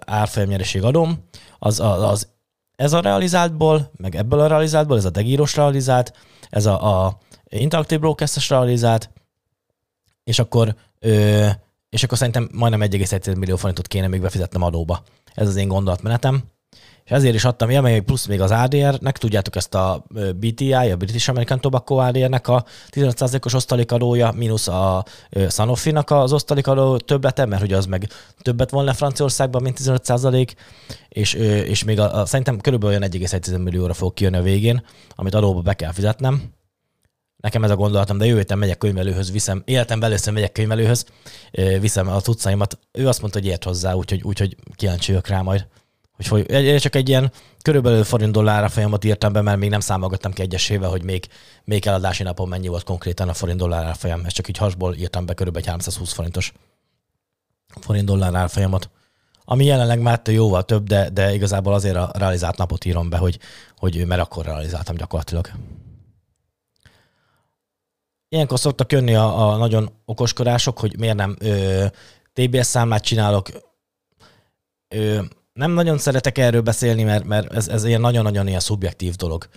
árfolyamnyereség 0.05 0.83
adom, 0.83 1.27
az, 1.59 1.79
az 1.79 2.27
ez 2.75 2.93
a 2.93 2.99
realizáltból, 2.99 3.91
meg 3.97 4.15
ebből 4.15 4.39
a 4.39 4.47
realizáltból, 4.47 4.97
ez 4.97 5.05
a 5.05 5.09
degíros 5.09 5.55
realizált, 5.55 6.13
ez 6.49 6.65
a, 6.65 7.05
a 7.05 7.17
Interactive 7.49 7.99
Broadcast-es 7.99 8.49
realizált, 8.49 9.09
és 10.23 10.39
akkor, 10.39 10.75
ö, 10.99 11.47
és 11.89 12.03
akkor 12.03 12.17
szerintem 12.17 12.49
majdnem 12.53 12.89
1,1 12.89 13.37
millió 13.37 13.55
forintot 13.55 13.87
kéne 13.87 14.07
még 14.07 14.21
befizetnem 14.21 14.61
adóba. 14.61 15.03
Ez 15.33 15.47
az 15.47 15.55
én 15.55 15.67
gondolatmenetem. 15.67 16.43
És 17.05 17.11
ezért 17.11 17.35
is 17.35 17.45
adtam 17.45 17.69
ilyen, 17.69 18.05
plusz 18.05 18.25
még 18.25 18.41
az 18.41 18.51
ADR-nek, 18.51 19.17
tudjátok 19.17 19.55
ezt 19.55 19.75
a 19.75 20.05
BTI, 20.35 20.73
a 20.73 20.95
British 20.95 21.29
American 21.29 21.59
Tobacco 21.61 21.95
ADR-nek 21.95 22.47
a 22.47 22.65
15%-os 22.91 23.53
osztalékadója, 23.53 24.31
mínusz 24.31 24.67
a 24.67 25.05
Sanofi-nak 25.49 26.11
az 26.11 26.33
osztalékadó 26.33 26.97
többlete, 26.97 27.45
mert 27.45 27.61
hogy 27.61 27.73
az 27.73 27.85
meg 27.85 28.09
többet 28.41 28.69
volna 28.69 28.93
Franciaországban, 28.93 29.61
mint 29.61 29.79
15%, 29.81 30.53
és, 31.09 31.33
és 31.33 31.83
még 31.83 31.99
a, 31.99 32.25
szerintem 32.25 32.59
körülbelül 32.59 32.97
olyan 32.97 33.11
1,1 33.11 33.63
millióra 33.63 33.93
fog 33.93 34.13
kijönni 34.13 34.37
a 34.37 34.41
végén, 34.41 34.85
amit 35.15 35.33
adóba 35.33 35.61
be 35.61 35.73
kell 35.73 35.91
fizetnem. 35.91 36.43
Nekem 37.37 37.63
ez 37.63 37.69
a 37.69 37.75
gondolatom, 37.75 38.17
de 38.17 38.25
jövő 38.25 38.37
héten 38.37 38.57
megyek 38.57 38.77
könyvelőhöz, 38.77 39.31
viszem, 39.31 39.61
életem 39.65 40.03
először 40.03 40.33
megyek 40.33 40.51
könyvelőhöz, 40.51 41.05
viszem 41.79 42.07
a 42.07 42.19
cuccaimat. 42.19 42.79
Ő 42.91 43.07
azt 43.07 43.21
mondta, 43.21 43.39
hogy 43.39 43.47
ért 43.47 43.63
hozzá, 43.63 43.93
úgyhogy, 43.93 44.21
úgyhogy 44.23 44.55
kíváncsi 44.75 45.15
rá 45.23 45.41
majd 45.41 45.67
hogy, 46.15 46.27
hogy 46.27 46.49
én 46.49 46.77
csak 46.77 46.95
egy 46.95 47.09
ilyen 47.09 47.31
körülbelül 47.61 48.03
forint 48.03 48.31
dollárra 48.31 48.69
folyamat 48.69 49.03
írtam 49.03 49.33
be, 49.33 49.41
mert 49.41 49.57
még 49.57 49.69
nem 49.69 49.79
számolgattam 49.79 50.33
ki 50.33 50.41
egyesével, 50.41 50.89
hogy 50.89 51.03
még, 51.03 51.27
még 51.63 51.87
eladási 51.87 52.23
napon 52.23 52.47
mennyi 52.47 52.67
volt 52.67 52.83
konkrétan 52.83 53.29
a 53.29 53.33
forint 53.33 53.59
dollár 53.59 53.95
folyam. 53.95 54.25
Ez 54.25 54.33
csak 54.33 54.47
így 54.47 54.57
hasból 54.57 54.95
írtam 54.95 55.25
be 55.25 55.33
körülbelül 55.33 55.67
egy 55.67 55.73
320 55.73 56.13
forintos 56.13 56.53
forint 57.81 58.05
dollár 58.05 58.35
árfolyamat. 58.35 58.89
Ami 59.45 59.65
jelenleg 59.65 59.99
már 59.99 60.21
jóval 60.25 60.63
több, 60.63 60.87
de, 60.87 61.09
de 61.09 61.33
igazából 61.33 61.73
azért 61.73 61.95
a 61.95 62.11
realizált 62.13 62.57
napot 62.57 62.85
írom 62.85 63.09
be, 63.09 63.17
hogy, 63.17 63.39
hogy 63.77 64.05
mert 64.05 64.21
akkor 64.21 64.45
realizáltam 64.45 64.95
gyakorlatilag. 64.95 65.49
Ilyenkor 68.29 68.59
szoktak 68.59 68.91
jönni 68.91 69.15
a, 69.15 69.51
a 69.51 69.57
nagyon 69.57 69.89
okoskodások, 70.05 70.79
hogy 70.79 70.99
miért 70.99 71.15
nem 71.15 71.35
ö, 71.39 71.85
TBS 72.33 72.65
számlát 72.65 73.03
csinálok. 73.03 73.49
Ö, 74.87 75.21
nem 75.53 75.71
nagyon 75.71 75.97
szeretek 75.97 76.37
erről 76.37 76.61
beszélni, 76.61 77.03
mert, 77.03 77.23
mert 77.23 77.53
ez, 77.53 77.67
ez 77.67 77.83
ilyen 77.83 78.01
nagyon-nagyon 78.01 78.47
ilyen 78.47 78.59
szubjektív 78.59 79.15
dolog. 79.15 79.47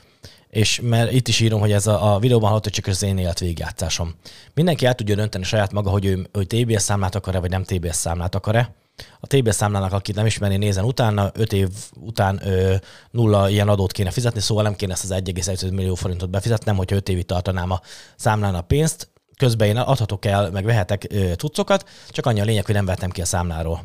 És 0.49 0.81
mert 0.83 1.13
itt 1.13 1.29
is 1.29 1.41
írom, 1.41 1.61
hogy 1.61 1.73
ez 1.73 1.87
a, 1.87 2.15
a 2.15 2.19
videóban 2.19 2.49
hallott, 2.49 2.65
csak 2.65 2.87
az 2.87 3.03
én 3.03 3.19
élet 3.19 3.39
végigjátszásom. 3.39 4.15
Mindenki 4.55 4.87
el 4.87 4.95
tudja 4.95 5.15
dönteni 5.15 5.45
saját 5.45 5.73
maga, 5.73 5.91
hogy 5.91 6.05
ő 6.05 6.29
hogy 6.33 6.47
TBS 6.47 6.83
számlát 6.83 7.15
akar-e, 7.15 7.39
vagy 7.39 7.51
nem 7.51 7.63
TBS 7.63 7.97
számlát 7.97 8.35
akar-e. 8.35 8.75
A 9.21 9.27
TBS 9.27 9.55
számlának, 9.55 9.93
akit 9.93 10.15
nem 10.15 10.27
ismerni, 10.27 10.57
nézen 10.57 10.85
utána, 10.85 11.31
5 11.35 11.53
év 11.53 11.69
után 12.01 12.41
ö, 12.45 12.75
nulla 13.11 13.49
ilyen 13.49 13.69
adót 13.69 13.93
kéne 13.93 14.11
fizetni, 14.11 14.41
szóval 14.41 14.63
nem 14.63 14.75
kéne 14.75 14.93
ezt 14.93 15.11
az 15.11 15.21
1,1 15.25 15.73
millió 15.73 15.95
forintot 15.95 16.31
befizetnem, 16.31 16.77
hogyha 16.77 16.97
5 16.97 17.09
évig 17.09 17.27
tartanám 17.27 17.71
a 17.71 17.81
számlán 18.17 18.55
a 18.55 18.61
pénzt. 18.61 19.11
Közben 19.37 19.69
én 19.69 19.77
adhatok 19.77 20.25
el, 20.25 20.51
meg 20.51 20.65
vehetek 20.65 21.07
ö, 21.11 21.33
cuccokat, 21.33 21.89
csak 22.09 22.27
annyi 22.27 22.41
a 22.41 22.45
lényeg, 22.45 22.65
hogy 22.65 22.75
nem 22.75 22.85
vettem 22.85 23.11
ki 23.11 23.21
a 23.21 23.25
számláról. 23.25 23.83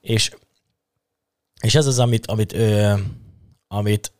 És 0.00 0.30
és 1.64 1.74
ez 1.74 1.86
az, 1.86 1.98
amit, 1.98 2.26
amit, 2.26 2.52
ö, 2.52 2.94
amit, 3.68 4.12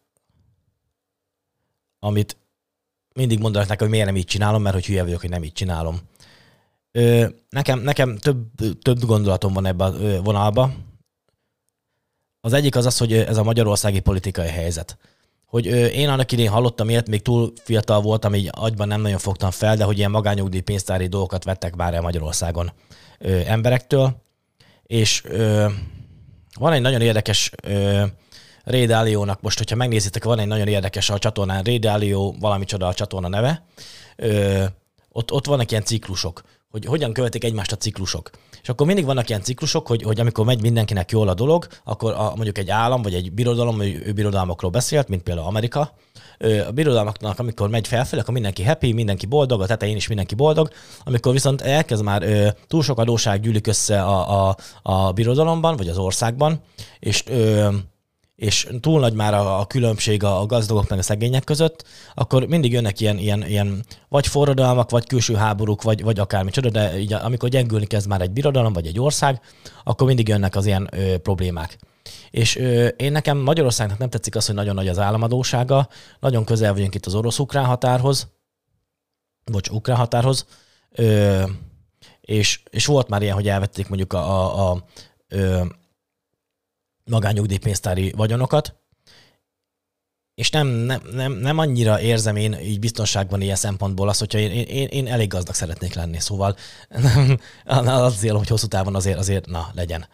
amit 1.99 2.37
mindig 3.15 3.39
mondanak 3.39 3.69
nekem, 3.69 3.87
hogy 3.87 3.95
miért 3.97 4.11
nem 4.11 4.17
így 4.17 4.27
csinálom, 4.27 4.63
mert 4.63 4.75
hogy 4.75 4.87
hülye 4.87 5.03
vagyok, 5.03 5.21
hogy 5.21 5.31
nem 5.31 5.45
így 5.45 5.53
csinálom. 5.53 6.01
Ö, 6.93 7.27
nekem, 7.49 7.81
nekem 7.81 8.17
több, 8.17 8.39
több 8.83 9.05
gondolatom 9.05 9.53
van 9.53 9.67
ebbe 9.67 9.85
a 9.85 10.23
vonalba. 10.23 10.75
Az 12.41 12.53
egyik 12.53 12.77
az 12.77 12.87
az, 12.87 12.99
hogy 12.99 13.13
ez 13.13 13.37
a 13.37 13.43
magyarországi 13.43 14.01
politikai 14.01 14.49
helyzet. 14.49 14.99
Hogy 15.45 15.67
ö, 15.67 15.87
én 15.87 16.09
annak 16.09 16.33
idén 16.33 16.51
hallottam 16.51 16.89
ilyet, 16.89 17.09
még 17.09 17.23
túl 17.23 17.53
fiatal 17.57 18.01
voltam, 18.01 18.35
így 18.35 18.51
agyban 18.53 18.89
nem 18.89 19.01
nagyon 19.01 19.19
fogtam 19.19 19.51
fel, 19.51 19.77
de 19.77 19.85
hogy 19.85 19.99
ilyen 19.99 20.11
magányugdíj 20.11 20.61
pénztári 20.61 21.07
dolgokat 21.07 21.45
vettek 21.45 21.77
már 21.77 21.95
el 21.95 22.01
Magyarországon 22.01 22.73
ö, 23.19 23.41
emberektől, 23.47 24.23
és 24.87 25.25
ö, 25.25 25.67
van 26.59 26.73
egy 26.73 26.81
nagyon 26.81 27.01
érdekes 27.01 27.51
ö, 27.63 28.05
Rédáliónak, 28.65 29.41
most, 29.41 29.59
hogyha 29.59 29.77
megnézitek, 29.77 30.25
van 30.25 30.39
egy 30.39 30.47
nagyon 30.47 30.69
érdekes 30.69 31.11
a 31.11 31.19
csatornán, 31.19 31.63
Rédálió, 31.63 32.37
valami 32.41 32.65
csoda 32.65 32.87
a 32.87 32.95
csatorna 32.95 33.29
neve, 33.29 33.65
ö, 34.17 34.65
ott, 35.09 35.33
ott 35.33 35.47
vannak 35.47 35.71
ilyen 35.71 35.85
ciklusok, 35.85 36.43
hogy 36.71 36.85
hogyan 36.85 37.13
követik 37.13 37.45
egymást 37.45 37.73
a 37.73 37.77
ciklusok. 37.77 38.31
És 38.65 38.71
akkor 38.71 38.87
mindig 38.87 39.05
vannak 39.05 39.29
ilyen 39.29 39.43
ciklusok, 39.43 39.87
hogy, 39.87 40.03
hogy 40.03 40.21
amikor 40.21 40.45
megy 40.45 40.63
mindenkinek 40.63 41.11
jól 41.11 41.29
a 41.29 41.35
dolog, 41.35 41.67
akkor 41.85 42.13
a, 42.13 42.33
mondjuk 42.35 42.59
egy 42.59 42.71
állam 42.71 43.03
vagy 43.03 43.15
egy 43.15 43.33
birodalom, 43.33 43.83
ő, 43.83 44.03
ő 44.07 44.13
birodalmakról 44.13 44.71
beszélt, 44.71 45.09
mint 45.09 45.23
például 45.23 45.47
Amerika, 45.47 45.93
a 46.69 46.71
birodalmaknak, 46.71 47.39
amikor 47.39 47.69
megy 47.69 47.89
felfelé, 47.89 48.21
akkor 48.21 48.35
mindenki 48.35 48.65
happy, 48.65 48.93
mindenki 48.93 49.27
boldog, 49.27 49.61
a 49.61 49.67
tetején 49.67 49.97
is 49.97 50.09
mindenki 50.09 50.35
boldog. 50.35 50.71
Amikor 51.05 51.33
viszont 51.33 51.61
elkezd 51.61 52.03
már 52.03 52.23
ö, 52.23 52.49
túl 52.67 52.83
sok 52.83 52.99
adóság 52.99 53.41
gyűlik 53.41 53.67
össze 53.67 54.03
a, 54.03 54.49
a, 54.49 54.57
a 54.83 55.13
birodalomban, 55.13 55.77
vagy 55.77 55.89
az 55.89 55.99
országban, 55.99 56.61
és 56.99 57.25
ö, 57.27 57.69
és 58.37 58.69
túl 58.81 59.01
nagy 59.01 59.13
már 59.13 59.35
a, 59.35 59.61
a 59.61 59.67
különbség 59.67 60.25
a, 60.25 60.41
a 60.41 60.47
gazdagok 60.47 60.89
meg 60.89 60.99
a 60.99 61.03
szegények 61.03 61.45
között, 61.45 61.85
akkor 62.15 62.47
mindig 62.47 62.73
jönnek 62.73 63.01
ilyen, 63.01 63.19
ilyen, 63.19 63.47
ilyen 63.47 63.85
vagy 64.09 64.27
forradalmak, 64.27 64.91
vagy 64.91 65.07
külső 65.07 65.35
háborúk, 65.35 65.83
vagy, 65.83 66.03
vagy 66.03 66.19
akármicsoda, 66.19 66.71
de 66.71 66.99
így, 66.99 67.13
amikor 67.13 67.49
gyengülni 67.49 67.87
kezd 67.87 68.09
már 68.09 68.21
egy 68.21 68.31
birodalom, 68.31 68.73
vagy 68.73 68.87
egy 68.87 69.01
ország, 69.01 69.41
akkor 69.85 70.07
mindig 70.07 70.29
jönnek 70.29 70.57
az 70.57 70.67
ilyen 70.67 70.89
ö, 70.93 71.19
problémák. 71.19 71.79
És 72.31 72.57
ö, 72.57 72.87
én 72.87 73.13
nekem 73.13 73.39
Magyarországnak 73.39 73.99
nem 73.99 74.11
tetszik 74.11 74.37
az, 74.37 74.47
hogy 74.47 74.55
nagyon 74.55 74.75
nagy 74.75 74.89
az 74.89 74.99
államadósága, 74.99 75.89
nagyon 76.21 76.45
közel 76.45 76.73
vagyunk 76.73 76.95
itt 76.95 77.07
az 77.07 77.15
orosz-ukrán 77.15 77.65
határhoz, 77.65 78.29
vagy 79.45 79.69
ukrán 79.71 79.97
határhoz, 79.97 80.47
ö, 80.91 81.43
és, 82.21 82.63
és 82.71 82.87
volt 82.87 83.09
már 83.09 83.23
ilyen, 83.23 83.35
hogy 83.35 83.49
elvették 83.49 83.89
mondjuk 83.89 84.13
a, 84.13 84.19
a, 84.19 84.71
a 84.71 84.85
ö, 85.29 85.65
magányugdíjpénztári 87.05 88.13
vagyonokat, 88.17 88.75
és 90.35 90.51
nem, 90.51 90.67
nem, 90.67 91.01
nem, 91.13 91.33
nem 91.33 91.59
annyira 91.59 92.01
érzem 92.01 92.37
én 92.37 92.55
így 92.55 92.79
biztonságban 92.79 93.41
ilyen 93.41 93.57
szempontból 93.57 94.09
azt, 94.09 94.19
hogyha 94.19 94.39
én, 94.39 94.51
én, 94.51 94.87
én 94.87 95.07
elég 95.07 95.29
gazdag 95.29 95.55
szeretnék 95.55 95.95
lenni, 95.95 96.21
szóval 96.21 96.57
nem, 97.65 97.87
az 97.87 98.17
cél, 98.17 98.37
hogy 98.37 98.49
hosszú 98.49 98.67
távon 98.67 98.95
azért, 98.95 99.19
azért 99.19 99.47
na, 99.47 99.71
legyen. 99.75 100.07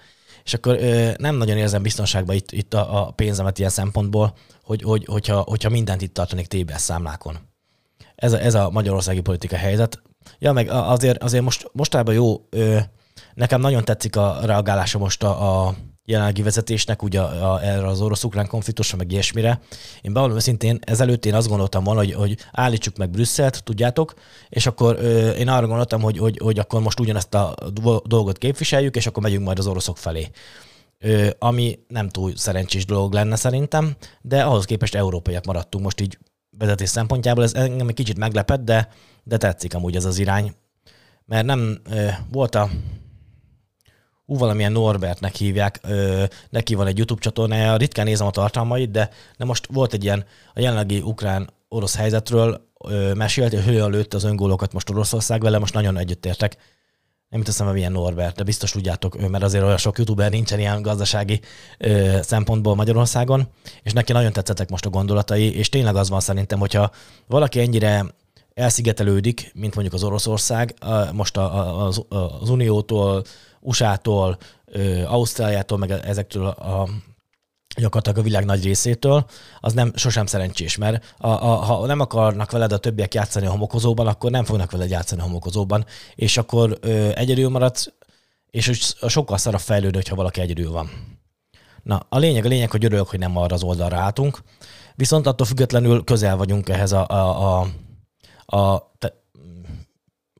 És 0.44 0.54
akkor 0.54 0.76
ö, 0.80 1.10
nem 1.18 1.36
nagyon 1.36 1.56
érzem 1.56 1.82
biztonságban 1.82 2.36
itt, 2.36 2.52
itt 2.52 2.74
a, 2.74 3.00
a 3.00 3.10
pénzemet 3.10 3.58
ilyen 3.58 3.70
szempontból, 3.70 4.34
hogy, 4.62 4.82
hogy, 4.82 5.04
hogyha, 5.04 5.40
hogyha 5.40 5.68
mindent 5.68 6.02
itt 6.02 6.14
tartanék 6.14 6.46
TBS 6.46 6.80
számlákon. 6.80 7.38
Ez 8.14 8.32
a, 8.32 8.40
ez 8.40 8.54
a 8.54 8.70
magyarországi 8.70 9.20
politika 9.20 9.56
helyzet. 9.56 10.02
Ja, 10.38 10.52
meg 10.52 10.68
azért, 10.68 11.22
azért 11.22 11.44
most, 11.44 11.70
mostában 11.72 12.14
jó, 12.14 12.46
ö, 12.50 12.78
nekem 13.34 13.60
nagyon 13.60 13.84
tetszik 13.84 14.16
a 14.16 14.38
reagálása 14.42 14.98
most 14.98 15.22
a, 15.22 15.66
a 15.66 15.74
jelenlegi 16.04 16.42
vezetésnek 16.42 17.02
ugye 17.02 17.20
a, 17.20 17.52
a, 17.52 17.62
erre 17.62 17.86
az 17.86 18.00
orosz-ukrán 18.00 18.46
konfliktusra, 18.46 18.96
meg 18.96 19.12
ilyesmire. 19.12 19.60
Én 20.00 20.12
bevallom 20.12 20.36
őszintén, 20.36 20.78
ezelőtt 20.80 21.26
én 21.26 21.34
azt 21.34 21.48
gondoltam 21.48 21.84
volna, 21.84 22.00
hogy, 22.00 22.12
hogy 22.12 22.36
állítsuk 22.52 22.96
meg 22.96 23.10
Brüsszelt, 23.10 23.64
tudjátok, 23.64 24.14
és 24.48 24.66
akkor 24.66 24.96
ö, 24.98 25.30
én 25.30 25.48
arra 25.48 25.66
gondoltam, 25.66 26.00
hogy, 26.00 26.18
hogy, 26.18 26.38
hogy 26.42 26.58
akkor 26.58 26.80
most 26.80 27.00
ugyanezt 27.00 27.34
a 27.34 27.54
dolgot 28.04 28.38
képviseljük, 28.38 28.96
és 28.96 29.06
akkor 29.06 29.22
megyünk 29.22 29.44
majd 29.44 29.58
az 29.58 29.66
oroszok 29.66 29.96
felé. 29.98 30.30
Ö, 30.98 31.28
ami 31.38 31.78
nem 31.88 32.08
túl 32.08 32.36
szerencsés 32.36 32.84
dolog 32.84 33.12
lenne 33.12 33.36
szerintem, 33.36 33.96
de 34.20 34.42
ahhoz 34.42 34.64
képest 34.64 34.94
európaiak 34.94 35.44
maradtunk 35.44 35.84
most 35.84 36.00
így 36.00 36.18
vezetés 36.58 36.88
szempontjából. 36.88 37.44
Ez 37.44 37.54
engem 37.54 37.88
egy 37.88 37.94
kicsit 37.94 38.18
meglepett, 38.18 38.60
de, 38.60 38.88
de 39.24 39.36
tetszik 39.36 39.74
amúgy 39.74 39.96
ez 39.96 40.04
az 40.04 40.18
irány. 40.18 40.54
Mert 41.24 41.46
nem 41.46 41.78
ö, 41.90 42.08
volt 42.30 42.54
a 42.54 42.70
ú, 44.30 44.38
valamilyen 44.38 44.72
Norbertnek 44.72 45.34
hívják, 45.34 45.80
ö, 45.82 46.24
neki 46.50 46.74
van 46.74 46.86
egy 46.86 46.96
YouTube 46.96 47.20
csatornája, 47.20 47.76
ritkán 47.76 48.04
nézem 48.04 48.26
a 48.26 48.30
tartalmait, 48.30 48.90
de, 48.90 49.10
de 49.38 49.44
most 49.44 49.66
volt 49.72 49.92
egy 49.92 50.04
ilyen 50.04 50.24
a 50.54 50.60
jelenlegi 50.60 51.00
ukrán-orosz 51.00 51.96
helyzetről 51.96 52.68
ö, 52.84 53.14
mesélt, 53.14 53.52
hogy 53.52 53.64
hően 53.64 53.90
lőtt 53.90 54.14
az 54.14 54.24
öngólokat 54.24 54.72
most 54.72 54.90
Oroszország 54.90 55.42
vele, 55.42 55.58
most 55.58 55.74
nagyon 55.74 55.98
együttértek. 55.98 56.56
Nem 57.28 57.42
teszem, 57.42 57.66
hogy 57.66 57.74
milyen 57.74 57.92
Norbert, 57.92 58.36
de 58.36 58.42
biztos 58.42 58.70
tudjátok, 58.70 59.28
mert 59.28 59.44
azért 59.44 59.64
olyan 59.64 59.76
sok 59.76 59.98
youtuber 59.98 60.30
nincsen 60.30 60.58
ilyen 60.58 60.82
gazdasági 60.82 61.40
ö, 61.78 62.18
szempontból 62.22 62.74
Magyarországon, 62.74 63.48
és 63.82 63.92
neki 63.92 64.12
nagyon 64.12 64.32
tetszettek 64.32 64.70
most 64.70 64.86
a 64.86 64.90
gondolatai, 64.90 65.56
és 65.56 65.68
tényleg 65.68 65.96
az 65.96 66.08
van 66.08 66.20
szerintem, 66.20 66.58
hogyha 66.58 66.90
valaki 67.26 67.60
ennyire 67.60 68.04
elszigetelődik, 68.54 69.50
mint 69.54 69.74
mondjuk 69.74 69.94
az 69.94 70.04
Oroszország, 70.04 70.74
most 71.12 71.36
az, 71.36 72.04
az 72.40 72.48
Uniótól, 72.48 73.22
USA-tól, 73.60 74.38
Ausztráliától, 75.06 75.78
meg 75.78 75.90
ezektől 75.90 76.46
a 76.46 76.88
gyakorlatilag 77.76 78.18
a 78.18 78.22
világ 78.22 78.44
nagy 78.44 78.64
részétől, 78.64 79.26
az 79.60 79.72
nem 79.72 79.92
sosem 79.94 80.26
szerencsés, 80.26 80.76
mert 80.76 81.14
a, 81.18 81.28
a, 81.28 81.54
ha 81.54 81.86
nem 81.86 82.00
akarnak 82.00 82.50
veled 82.50 82.72
a 82.72 82.78
többiek 82.78 83.14
játszani 83.14 83.46
a 83.46 83.50
homokozóban, 83.50 84.06
akkor 84.06 84.30
nem 84.30 84.44
fognak 84.44 84.70
veled 84.70 84.90
játszani 84.90 85.20
a 85.20 85.24
homokozóban, 85.24 85.84
és 86.14 86.36
akkor 86.36 86.78
ö, 86.80 87.10
egyedül 87.14 87.48
maradsz, 87.48 87.92
és 88.50 88.94
sokkal 89.08 89.36
szarabb 89.38 89.60
fejlődő, 89.60 89.96
hogyha 89.96 90.14
valaki 90.14 90.40
egyedül 90.40 90.70
van. 90.70 90.90
Na, 91.82 92.06
a 92.08 92.18
lényeg, 92.18 92.44
a 92.44 92.48
lényeg, 92.48 92.70
hogy 92.70 92.84
örülök, 92.84 93.08
hogy 93.08 93.18
nem 93.18 93.36
arra 93.36 93.54
az 93.54 93.62
oldalra 93.62 93.96
álltunk, 93.96 94.42
viszont 94.94 95.26
attól 95.26 95.46
függetlenül 95.46 96.04
közel 96.04 96.36
vagyunk 96.36 96.68
ehhez 96.68 96.92
a, 96.92 97.06
a, 97.08 97.60
a, 98.46 98.56
a 98.56 98.90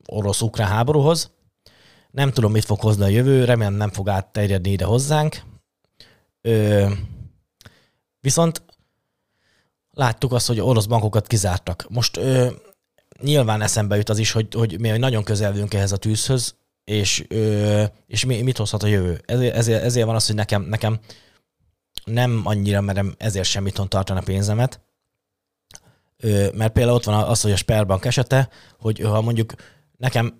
orosz-ukrán 0.05 0.67
háborúhoz. 0.67 1.31
Nem 2.11 2.31
tudom, 2.31 2.51
mit 2.51 2.65
fog 2.65 2.79
hozni 2.79 3.03
a 3.03 3.07
jövő, 3.07 3.45
remélem 3.45 3.73
nem 3.73 3.89
fog 3.89 4.09
átterjedni 4.09 4.71
ide 4.71 4.85
hozzánk. 4.85 5.41
Ö, 6.41 6.89
viszont 8.19 8.63
láttuk 9.91 10.33
azt, 10.33 10.47
hogy 10.47 10.59
orosz 10.59 10.85
bankokat 10.85 11.27
kizártak. 11.27 11.85
Most 11.89 12.17
ö, 12.17 12.49
nyilván 13.21 13.61
eszembe 13.61 13.95
jut 13.95 14.09
az 14.09 14.17
is, 14.17 14.31
hogy, 14.31 14.53
hogy 14.53 14.79
mi 14.79 14.89
nagyon 14.89 15.23
közel 15.23 15.51
vagyunk 15.51 15.73
ehhez 15.73 15.91
a 15.91 15.97
tűzhöz, 15.97 16.55
és, 16.83 17.25
ö, 17.27 17.83
és 18.07 18.25
mi, 18.25 18.41
mit 18.41 18.57
hozhat 18.57 18.83
a 18.83 18.87
jövő. 18.87 19.21
Ezért, 19.25 19.55
ezért, 19.55 19.83
ezért 19.83 20.05
van 20.05 20.15
az, 20.15 20.25
hogy 20.25 20.35
nekem, 20.35 20.61
nekem 20.61 20.99
nem 22.03 22.41
annyira 22.43 22.81
merem 22.81 23.15
ezért 23.17 23.47
semmit 23.47 23.81
tartani 23.87 24.19
a 24.19 24.23
pénzemet, 24.23 24.79
ö, 26.17 26.47
mert 26.53 26.73
például 26.73 26.95
ott 26.95 27.03
van 27.03 27.23
az, 27.23 27.41
hogy 27.41 27.51
a 27.51 27.55
Sperbank 27.55 28.05
esete, 28.05 28.49
hogy 28.79 28.99
ha 28.99 29.21
mondjuk 29.21 29.53
nekem 29.97 30.37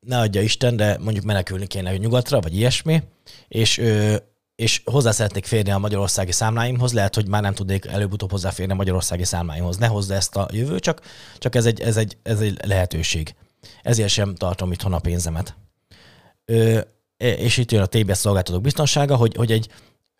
ne 0.00 0.18
adja 0.18 0.40
Isten, 0.40 0.76
de 0.76 0.98
mondjuk 0.98 1.24
menekülni 1.24 1.66
kéne 1.66 1.96
nyugatra, 1.96 2.40
vagy 2.40 2.56
ilyesmi, 2.56 3.02
és 3.48 3.78
ö, 3.78 4.16
és 4.60 4.82
hozzá 4.84 5.10
szeretnék 5.10 5.44
férni 5.44 5.70
a 5.70 5.78
magyarországi 5.78 6.32
számláimhoz, 6.32 6.92
lehet, 6.92 7.14
hogy 7.14 7.28
már 7.28 7.42
nem 7.42 7.54
tudnék 7.54 7.86
előbb-utóbb 7.86 8.30
hozzáférni 8.30 8.72
a 8.72 8.76
magyarországi 8.76 9.24
számláimhoz. 9.24 9.76
Ne 9.76 9.86
hozza 9.86 10.14
ezt 10.14 10.36
a 10.36 10.48
jövő, 10.52 10.78
csak, 10.78 11.00
csak 11.38 11.54
ez, 11.54 11.66
egy, 11.66 11.80
ez, 11.80 11.96
egy, 11.96 12.16
ez 12.22 12.40
egy 12.40 12.66
lehetőség. 12.66 13.34
Ezért 13.82 14.08
sem 14.08 14.34
tartom 14.34 14.72
itthon 14.72 14.92
a 14.92 14.98
pénzemet. 14.98 15.54
Ö, 16.44 16.80
és 17.16 17.56
itt 17.56 17.72
jön 17.72 17.82
a 17.82 17.86
TBS 17.86 18.16
szolgáltatók 18.16 18.62
biztonsága, 18.62 19.16
hogy, 19.16 19.34
hogy 19.36 19.52
egy 19.52 19.68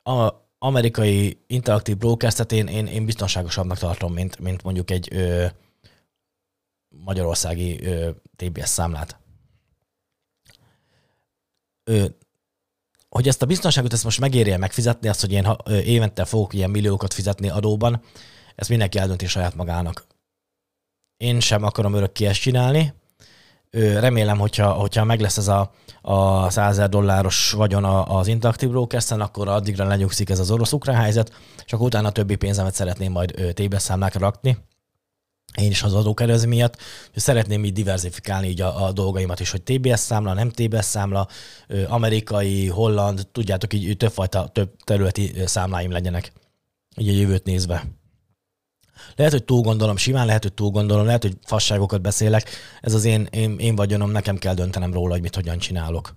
a, 0.03 0.31
amerikai 0.59 1.39
interaktív 1.47 1.97
broadcastet 1.97 2.53
én, 2.53 2.67
én, 2.67 2.87
én 2.87 3.05
biztonságosabbnak 3.05 3.79
tartom, 3.79 4.13
mint, 4.13 4.39
mint 4.39 4.63
mondjuk 4.63 4.91
egy 4.91 5.09
ö, 5.13 5.47
magyarországi 6.89 7.87
ö, 7.87 8.11
TBS 8.37 8.69
számlát. 8.69 9.20
Hogy 13.09 13.29
ezt 13.29 13.43
a 13.43 13.47
biztonságot 13.47 13.93
ezt 13.93 14.05
most 14.05 14.21
megérje 14.21 14.57
megfizetni, 14.57 15.09
azt, 15.09 15.21
hogy 15.21 15.33
én 15.33 15.57
évente 15.85 16.25
fogok 16.25 16.55
ilyen 16.55 16.71
milliókat 16.71 17.15
fizetni 17.15 17.49
adóban, 17.49 18.03
ezt 18.55 18.69
mindenki 18.69 18.99
eldönti 18.99 19.27
saját 19.27 19.55
magának. 19.55 20.07
Én 21.17 21.41
sem 21.41 21.65
akarom 21.65 21.95
örökké 21.95 22.27
ezt 22.27 22.41
csinálni. 22.41 22.95
Remélem, 23.71 24.39
hogyha, 24.39 24.73
hogyha 24.73 25.05
meg 25.05 25.21
lesz 25.21 25.37
ez 25.37 25.49
a, 25.49 25.73
a 26.03 26.51
100 26.51 26.89
dolláros 26.89 27.53
vagyon 27.53 27.85
az 27.85 28.27
Interactive 28.27 28.71
brokers 28.71 29.11
akkor 29.11 29.49
addigra 29.49 29.87
lenyugszik 29.87 30.31
ez 30.31 30.39
az 30.39 30.51
orosz-ukrán 30.51 30.97
helyzet, 30.97 31.33
csak 31.65 31.81
utána 31.81 32.09
a 32.09 32.13
többi 32.13 32.37
pénzemet 32.37 32.75
szeretném 32.75 33.13
majd 33.13 33.53
tébeszámlákra 33.55 34.21
rakni 34.21 34.59
én 35.57 35.71
is 35.71 35.83
az 35.83 35.95
adókedvező 35.95 36.49
miatt, 36.49 36.77
hogy 37.13 37.23
szeretném 37.23 37.65
így 37.65 37.73
diversifikálni 37.73 38.49
így 38.49 38.61
a, 38.61 38.85
a 38.85 38.93
dolgaimat 38.93 39.41
is, 39.41 39.51
hogy 39.51 39.63
TBS 39.63 39.99
számla, 39.99 40.33
nem 40.33 40.51
TBS 40.51 40.85
számla, 40.85 41.29
amerikai, 41.89 42.69
holland, 42.69 43.27
tudjátok, 43.33 43.75
így 43.75 43.97
többfajta, 43.97 44.49
több 44.49 44.71
területi 44.85 45.33
számláim 45.45 45.91
legyenek, 45.91 46.33
így 46.97 47.09
a 47.09 47.13
jövőt 47.13 47.45
nézve. 47.45 47.85
Lehet, 49.17 49.33
hogy 49.33 49.45
túl 49.45 49.61
gondolom, 49.61 49.97
simán 49.97 50.27
lehet, 50.27 50.43
hogy 50.43 50.53
túl 50.53 50.71
gondolom, 50.71 51.05
lehet, 51.05 51.23
hogy 51.23 51.37
fasságokat 51.45 52.01
beszélek, 52.01 52.51
ez 52.81 52.95
az 52.95 53.05
én, 53.05 53.29
én, 53.31 53.59
én 53.59 53.75
vagyonom, 53.75 54.11
nekem 54.11 54.37
kell 54.37 54.55
döntenem 54.55 54.93
róla, 54.93 55.13
hogy 55.13 55.23
mit 55.23 55.35
hogyan 55.35 55.59
csinálok. 55.59 56.17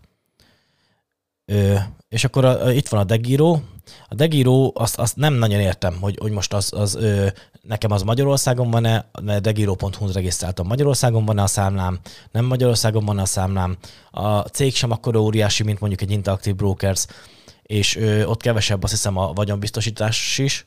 Ö, 1.45 1.75
és 2.09 2.23
akkor 2.23 2.45
a, 2.45 2.65
a, 2.65 2.71
itt 2.71 2.87
van 2.87 2.99
a 2.99 3.03
degíró. 3.03 3.63
A 4.07 4.15
degíró, 4.15 4.71
azt, 4.75 4.97
azt 4.97 5.15
nem 5.15 5.33
nagyon 5.33 5.59
értem, 5.59 5.97
hogy, 6.01 6.17
hogy 6.21 6.31
most 6.31 6.53
az, 6.53 6.73
az 6.73 6.95
ö, 6.95 7.27
nekem 7.67 7.91
az 7.91 8.03
Magyarországon 8.03 8.71
van-e, 8.71 9.05
mert 9.21 9.41
degíró.hu-n 9.41 10.11
regisztráltam 10.11 10.67
Magyarországon 10.67 11.25
van-e 11.25 11.41
a 11.41 11.47
számlám, 11.47 11.99
nem 12.31 12.45
Magyarországon 12.45 13.05
van-e 13.05 13.21
a 13.21 13.25
számlám. 13.25 13.77
A 14.11 14.39
cég 14.39 14.75
sem 14.75 14.91
akkor 14.91 15.15
óriási, 15.15 15.63
mint 15.63 15.79
mondjuk 15.79 16.01
egy 16.01 16.11
Interactive 16.11 16.55
Brokers, 16.55 17.05
és 17.63 17.95
ö, 17.95 18.25
ott 18.25 18.41
kevesebb 18.41 18.83
azt 18.83 18.91
hiszem 18.91 19.17
a 19.17 19.33
vagyonbiztosítás 19.33 20.37
is. 20.37 20.65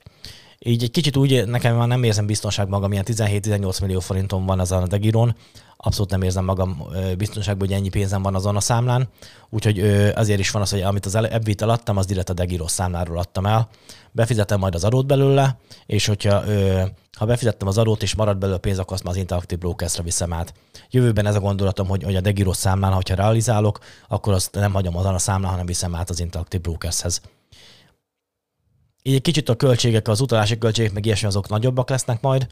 Így 0.58 0.82
egy 0.82 0.90
kicsit 0.90 1.16
úgy, 1.16 1.46
nekem 1.46 1.76
már 1.76 1.88
nem 1.88 2.02
érzem 2.02 2.26
biztonság 2.26 2.68
magam, 2.68 2.92
ilyen 2.92 3.04
17-18 3.06 3.80
millió 3.80 4.00
forintom 4.00 4.46
van 4.46 4.60
az 4.60 4.72
a 4.72 4.86
degírón, 4.86 5.36
abszolút 5.86 6.10
nem 6.10 6.22
érzem 6.22 6.44
magam 6.44 6.82
biztonságban, 7.18 7.68
hogy 7.68 7.76
ennyi 7.76 7.88
pénzem 7.88 8.22
van 8.22 8.34
azon 8.34 8.56
a 8.56 8.60
számlán, 8.60 9.08
úgyhogy 9.50 9.80
azért 10.14 10.38
is 10.38 10.50
van 10.50 10.62
az, 10.62 10.70
hogy 10.70 10.80
amit 10.80 11.06
az 11.06 11.14
ebbvit 11.14 11.62
adtam, 11.62 11.96
az 11.96 12.06
direkt 12.06 12.30
a 12.30 12.32
Degiro 12.32 12.68
számláról 12.68 13.18
adtam 13.18 13.46
el. 13.46 13.68
Befizetem 14.12 14.58
majd 14.58 14.74
az 14.74 14.84
adót 14.84 15.06
belőle, 15.06 15.58
és 15.86 16.06
hogyha 16.06 16.42
ha 17.18 17.26
befizettem 17.26 17.68
az 17.68 17.78
adót 17.78 18.02
és 18.02 18.14
marad 18.14 18.38
belőle 18.38 18.56
a 18.56 18.60
pénz, 18.60 18.78
akkor 18.78 18.92
azt 18.92 19.02
már 19.02 19.12
az 19.12 19.18
Interactive 19.18 19.60
Brokers-re 19.60 20.02
viszem 20.02 20.32
át. 20.32 20.54
Jövőben 20.90 21.26
ez 21.26 21.34
a 21.34 21.40
gondolatom, 21.40 21.88
hogy, 21.88 22.02
hogy 22.02 22.16
a 22.16 22.20
Degiro 22.20 22.52
számlán, 22.52 22.92
ha 22.92 23.00
realizálok, 23.14 23.78
akkor 24.08 24.32
azt 24.32 24.54
nem 24.54 24.72
hagyom 24.72 24.96
azon 24.96 25.14
a 25.14 25.18
számlán, 25.18 25.50
hanem 25.50 25.66
viszem 25.66 25.94
át 25.94 26.10
az 26.10 26.20
Interactive 26.20 26.62
Brokershez. 26.62 27.20
Így 29.02 29.14
egy 29.14 29.22
kicsit 29.22 29.48
a 29.48 29.56
költségek, 29.56 30.08
az 30.08 30.20
utalási 30.20 30.58
költségek, 30.58 30.92
meg 30.92 31.06
ilyesmi 31.06 31.28
azok 31.28 31.48
nagyobbak 31.48 31.90
lesznek 31.90 32.20
majd, 32.20 32.46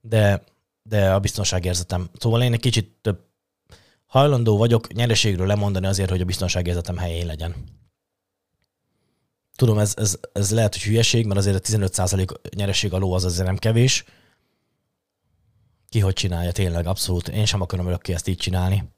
de 0.00 0.42
de 0.82 1.12
a 1.12 1.20
biztonságérzetem. 1.20 2.10
Szóval 2.18 2.42
én 2.42 2.52
egy 2.52 2.60
kicsit 2.60 2.96
több 3.00 3.28
hajlandó 4.06 4.56
vagyok 4.56 4.92
nyereségről 4.92 5.46
lemondani 5.46 5.86
azért, 5.86 6.10
hogy 6.10 6.20
a 6.20 6.24
biztonságérzetem 6.24 6.96
helyén 6.96 7.26
legyen. 7.26 7.54
Tudom, 9.56 9.78
ez, 9.78 9.94
ez, 9.96 10.18
ez 10.32 10.50
lehet, 10.50 10.72
hogy 10.72 10.82
hülyeség, 10.82 11.26
mert 11.26 11.38
azért 11.38 11.56
a 11.56 11.72
15% 11.72 12.54
nyereség 12.54 12.92
aló 12.92 13.12
az 13.12 13.24
azért 13.24 13.46
nem 13.46 13.56
kevés. 13.56 14.04
Ki 15.88 16.00
hogy 16.00 16.12
csinálja 16.12 16.52
tényleg, 16.52 16.86
abszolút. 16.86 17.28
Én 17.28 17.44
sem 17.44 17.60
akarom 17.60 17.86
örökké 17.86 18.12
ezt 18.12 18.28
így 18.28 18.36
csinálni. 18.36 18.92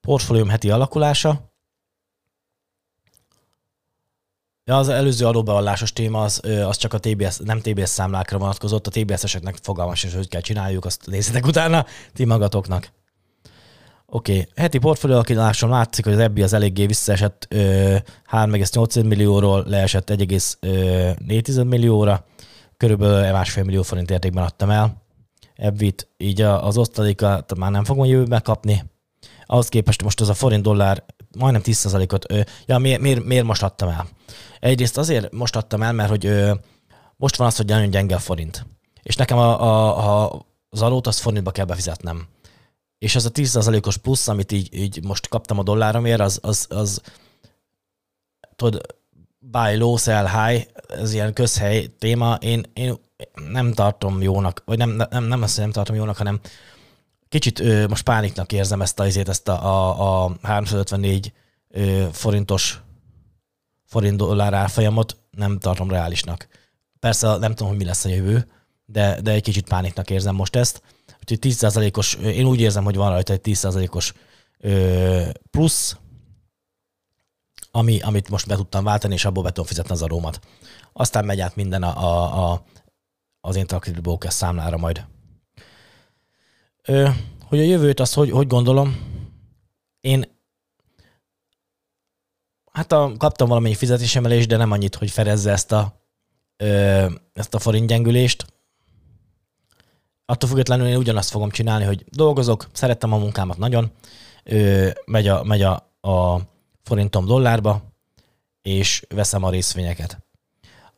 Portfólium 0.00 0.48
heti 0.48 0.70
alakulása. 0.70 1.49
Ja, 4.70 4.76
az 4.76 4.88
előző 4.88 5.26
adóbevallásos 5.26 5.92
téma 5.92 6.22
az, 6.22 6.40
az 6.66 6.76
csak 6.76 6.92
a 6.92 6.98
TBS, 6.98 7.36
nem 7.44 7.60
TBS 7.60 7.88
számlákra 7.88 8.38
vonatkozott, 8.38 8.86
a 8.86 8.90
TBS-eseknek 8.90 9.56
fogalmas 9.62 10.04
is, 10.04 10.14
hogy 10.14 10.28
kell 10.28 10.40
csináljuk, 10.40 10.84
azt 10.84 11.06
nézzétek 11.06 11.46
utána 11.46 11.86
ti 12.12 12.24
magatoknak. 12.24 12.92
Oké, 14.06 14.32
okay. 14.32 14.48
heti 14.56 14.78
portfólió 14.78 15.16
alakításon 15.16 15.70
látszik, 15.70 16.04
hogy 16.04 16.12
az 16.12 16.18
ebbi 16.18 16.42
az 16.42 16.52
eléggé 16.52 16.86
visszaesett 16.86 17.46
3,8 17.50 19.06
millióról 19.06 19.64
leesett 19.66 20.10
1,4 20.10 21.68
millióra, 21.68 22.24
körülbelül 22.76 23.32
másfél 23.32 23.64
millió 23.64 23.82
forint 23.82 24.10
értékben 24.10 24.44
adtam 24.44 24.70
el. 24.70 25.02
Ebbit 25.54 26.08
így 26.16 26.42
az 26.42 26.76
osztalékat 26.76 27.56
már 27.56 27.70
nem 27.70 27.84
fogom 27.84 28.04
jövőben 28.04 28.42
kapni. 28.42 28.84
Ahhoz 29.46 29.68
képest 29.68 30.02
most 30.02 30.20
az 30.20 30.28
a 30.28 30.34
forint 30.34 30.62
dollár 30.62 31.04
majdnem 31.38 31.62
10%-ot, 31.64 32.46
ja 32.66 32.78
miért, 32.78 33.00
miért, 33.00 33.24
miért 33.24 33.44
most 33.44 33.62
adtam 33.62 33.88
el? 33.88 34.08
Egyrészt 34.60 34.98
azért 34.98 35.32
most 35.32 35.56
adtam 35.56 35.82
el, 35.82 35.92
mert 35.92 36.10
hogy 36.10 36.50
most 37.16 37.36
van 37.36 37.46
az, 37.46 37.56
hogy 37.56 37.66
nagyon 37.66 37.90
gyenge 37.90 38.14
a 38.14 38.18
forint. 38.18 38.66
És 39.02 39.16
nekem 39.16 39.38
a, 39.38 39.62
a, 39.62 40.24
a, 40.24 40.46
az 40.68 40.82
adót 40.82 41.06
azt 41.06 41.20
forintba 41.20 41.50
kell 41.50 41.64
befizetnem. 41.64 42.26
És 42.98 43.14
az 43.14 43.24
a 43.24 43.30
10%-os 43.30 43.96
plusz, 43.96 44.28
amit 44.28 44.52
így, 44.52 44.74
így 44.74 45.04
most 45.04 45.28
kaptam 45.28 45.58
a 45.58 45.62
dolláromért, 45.62 46.20
az, 46.20 46.38
az, 46.42 46.66
az 46.68 47.00
tudod, 48.56 48.98
buy 49.38 49.76
low, 49.76 49.96
sell 49.96 50.28
high, 50.28 50.66
ez 50.88 51.12
ilyen 51.12 51.32
közhely 51.32 51.86
téma, 51.98 52.34
én, 52.40 52.70
én 52.72 52.94
nem 53.34 53.72
tartom 53.72 54.22
jónak, 54.22 54.62
vagy 54.64 54.78
nem, 54.78 54.90
nem, 55.10 55.24
nem 55.24 55.42
azt, 55.42 55.54
hogy 55.54 55.62
nem 55.62 55.72
tartom 55.72 55.96
jónak, 55.96 56.16
hanem 56.16 56.40
kicsit 57.30 57.60
ö, 57.60 57.86
most 57.86 58.04
pániknak 58.04 58.52
érzem 58.52 58.82
ezt 58.82 59.00
a, 59.00 59.04
ezt 59.04 59.48
a, 59.48 59.64
a, 59.64 60.24
a 60.24 60.36
354 60.42 61.32
ö, 61.68 62.06
forintos 62.12 62.82
forint 63.86 64.16
dollár 64.16 64.54
árfolyamot 64.54 65.16
nem 65.30 65.58
tartom 65.58 65.90
reálisnak. 65.90 66.48
Persze 66.98 67.36
nem 67.36 67.50
tudom, 67.50 67.68
hogy 67.68 67.78
mi 67.78 67.84
lesz 67.84 68.04
a 68.04 68.08
jövő, 68.08 68.46
de, 68.84 69.20
de 69.20 69.30
egy 69.30 69.42
kicsit 69.42 69.68
pániknak 69.68 70.10
érzem 70.10 70.34
most 70.34 70.56
ezt. 70.56 70.82
Úgyhogy 71.20 71.38
10%-os, 71.40 72.14
én 72.14 72.46
úgy 72.46 72.60
érzem, 72.60 72.84
hogy 72.84 72.96
van 72.96 73.10
rajta 73.10 73.32
egy 73.32 73.40
10%-os 73.44 74.12
plusz, 75.50 75.96
ami, 77.70 78.00
amit 78.00 78.28
most 78.28 78.46
be 78.46 78.56
tudtam 78.56 78.84
váltani, 78.84 79.14
és 79.14 79.24
abból 79.24 79.42
be 79.42 79.48
tudom 79.48 79.66
fizetni 79.66 79.92
az 79.92 80.02
adómat. 80.02 80.40
Aztán 80.92 81.24
megy 81.24 81.40
át 81.40 81.56
minden 81.56 81.82
a, 81.82 82.04
a, 82.04 82.50
a, 82.52 82.64
az 83.40 83.56
Interactive 83.56 84.00
Brokers 84.00 84.34
számlára 84.34 84.76
majd. 84.76 85.06
Hogy 87.44 87.58
a 87.58 87.62
jövőt, 87.62 88.00
azt 88.00 88.14
hogy, 88.14 88.30
hogy 88.30 88.46
gondolom, 88.46 89.08
én 90.00 90.38
Hát 92.72 92.92
a, 92.92 93.12
kaptam 93.18 93.48
valamennyi 93.48 93.74
fizetésemelést, 93.74 94.48
de 94.48 94.56
nem 94.56 94.70
annyit, 94.70 94.94
hogy 94.94 95.10
ferezze 95.10 95.50
ezt 95.50 95.72
a, 95.72 96.04
ö, 96.56 97.06
ezt 97.32 97.54
a 97.54 97.58
forint 97.58 97.86
gyengülést. 97.86 98.46
Attól 100.24 100.48
függetlenül 100.48 100.86
én 100.86 100.96
ugyanazt 100.96 101.30
fogom 101.30 101.50
csinálni, 101.50 101.84
hogy 101.84 102.04
dolgozok, 102.10 102.68
szerettem 102.72 103.12
a 103.12 103.18
munkámat 103.18 103.58
nagyon, 103.58 103.90
ö, 104.44 104.90
megy, 105.04 105.28
a, 105.28 105.42
megy 105.42 105.62
a, 105.62 105.72
a 106.00 106.40
forintom 106.82 107.26
dollárba, 107.26 107.82
és 108.62 109.04
veszem 109.08 109.42
a 109.42 109.50
részvényeket. 109.50 110.18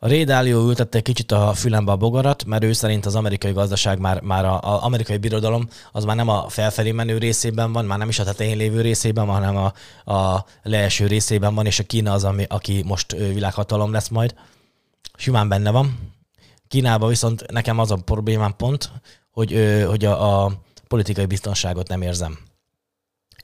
A 0.03 0.07
Ray 0.07 0.23
Dalio 0.23 0.67
ültette 0.67 0.97
egy 0.97 1.03
kicsit 1.03 1.31
a 1.31 1.53
fülembe 1.53 1.91
a 1.91 1.95
bogarat, 1.95 2.45
mert 2.45 2.63
ő 2.63 2.73
szerint 2.73 3.05
az 3.05 3.15
amerikai 3.15 3.51
gazdaság 3.51 3.99
már, 3.99 4.21
már 4.21 4.45
a, 4.45 4.83
amerikai 4.83 5.17
birodalom 5.17 5.67
az 5.91 6.03
már 6.03 6.15
nem 6.15 6.27
a 6.29 6.49
felfelé 6.49 6.91
menő 6.91 7.17
részében 7.17 7.71
van, 7.71 7.85
már 7.85 7.97
nem 7.97 8.09
is 8.09 8.19
a 8.19 8.23
tetején 8.23 8.57
lévő 8.57 8.81
részében, 8.81 9.25
hanem 9.25 9.55
a, 9.55 9.73
a 10.13 10.45
leeső 10.63 11.07
részében 11.07 11.55
van, 11.55 11.65
és 11.65 11.79
a 11.79 11.83
Kína 11.83 12.11
az, 12.11 12.23
ami, 12.23 12.45
aki 12.47 12.83
most 12.85 13.11
világhatalom 13.11 13.91
lesz 13.91 14.07
majd. 14.07 14.35
Simán 15.17 15.49
benne 15.49 15.71
van. 15.71 16.11
Kínában 16.67 17.09
viszont 17.09 17.51
nekem 17.51 17.79
az 17.79 17.91
a 17.91 17.95
problémám 17.95 18.55
pont, 18.55 18.91
hogy, 19.31 19.83
hogy 19.87 20.05
a, 20.05 20.43
a 20.43 20.51
politikai 20.87 21.25
biztonságot 21.25 21.87
nem 21.87 22.01
érzem. 22.01 22.39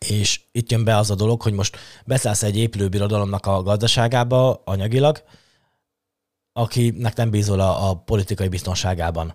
És 0.07 0.41
itt 0.51 0.71
jön 0.71 0.83
be 0.83 0.97
az 0.97 1.11
a 1.11 1.15
dolog, 1.15 1.41
hogy 1.41 1.53
most 1.53 1.77
beszállsz 2.05 2.43
egy 2.43 2.57
épülő 2.57 2.87
birodalomnak 2.87 3.45
a 3.45 3.63
gazdaságába 3.63 4.61
anyagilag, 4.65 5.23
akinek 6.59 7.15
nem 7.15 7.29
bízol 7.29 7.59
a, 7.59 7.89
a 7.89 7.95
politikai 7.95 8.47
biztonságában. 8.47 9.33